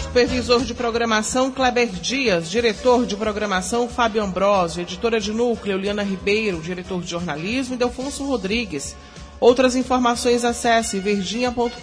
Supervisor 0.04 0.64
de 0.64 0.76
programação 0.76 1.50
Kleber 1.50 1.88
Dias, 1.88 2.48
diretor 2.52 3.08
de 3.08 3.16
programação 3.16 3.90
Fábio 3.90 4.24
Ambrosio, 4.24 4.84
editora 4.84 5.20
de 5.20 5.32
núcleo 5.32 5.76
Liana 5.76 6.04
Ribeiro, 6.04 6.62
diretor 6.62 7.02
de 7.02 7.10
jornalismo 7.10 7.76
Delfonso 7.76 8.24
Rodrigues. 8.24 8.96
Outras 9.40 9.76
informações 9.76 10.46
acesse 10.46 11.00
verdinha.com.br 11.00 11.80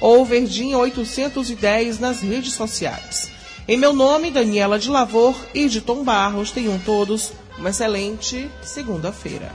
ou 0.00 0.24
verdinha 0.24 0.78
810 0.78 1.98
nas 1.98 2.22
redes 2.22 2.52
sociais. 2.52 3.33
Em 3.66 3.78
meu 3.78 3.94
nome, 3.94 4.30
Daniela 4.30 4.78
de 4.78 4.90
Lavor 4.90 5.34
e 5.54 5.68
de 5.70 5.80
Tom 5.80 6.04
Barros, 6.04 6.50
tenham 6.50 6.78
todos 6.78 7.32
uma 7.56 7.70
excelente 7.70 8.50
segunda-feira. 8.62 9.50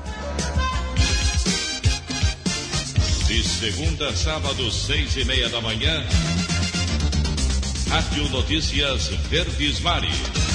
De 3.27 3.43
segunda 3.43 4.09
a 4.09 4.15
sábado, 4.15 4.71
seis 4.71 5.15
e 5.15 5.23
meia 5.25 5.47
da 5.49 5.61
manhã, 5.61 6.03
Rádio 7.87 8.29
Notícias 8.29 9.09
Verdes 9.29 9.79
Mares. 9.79 10.48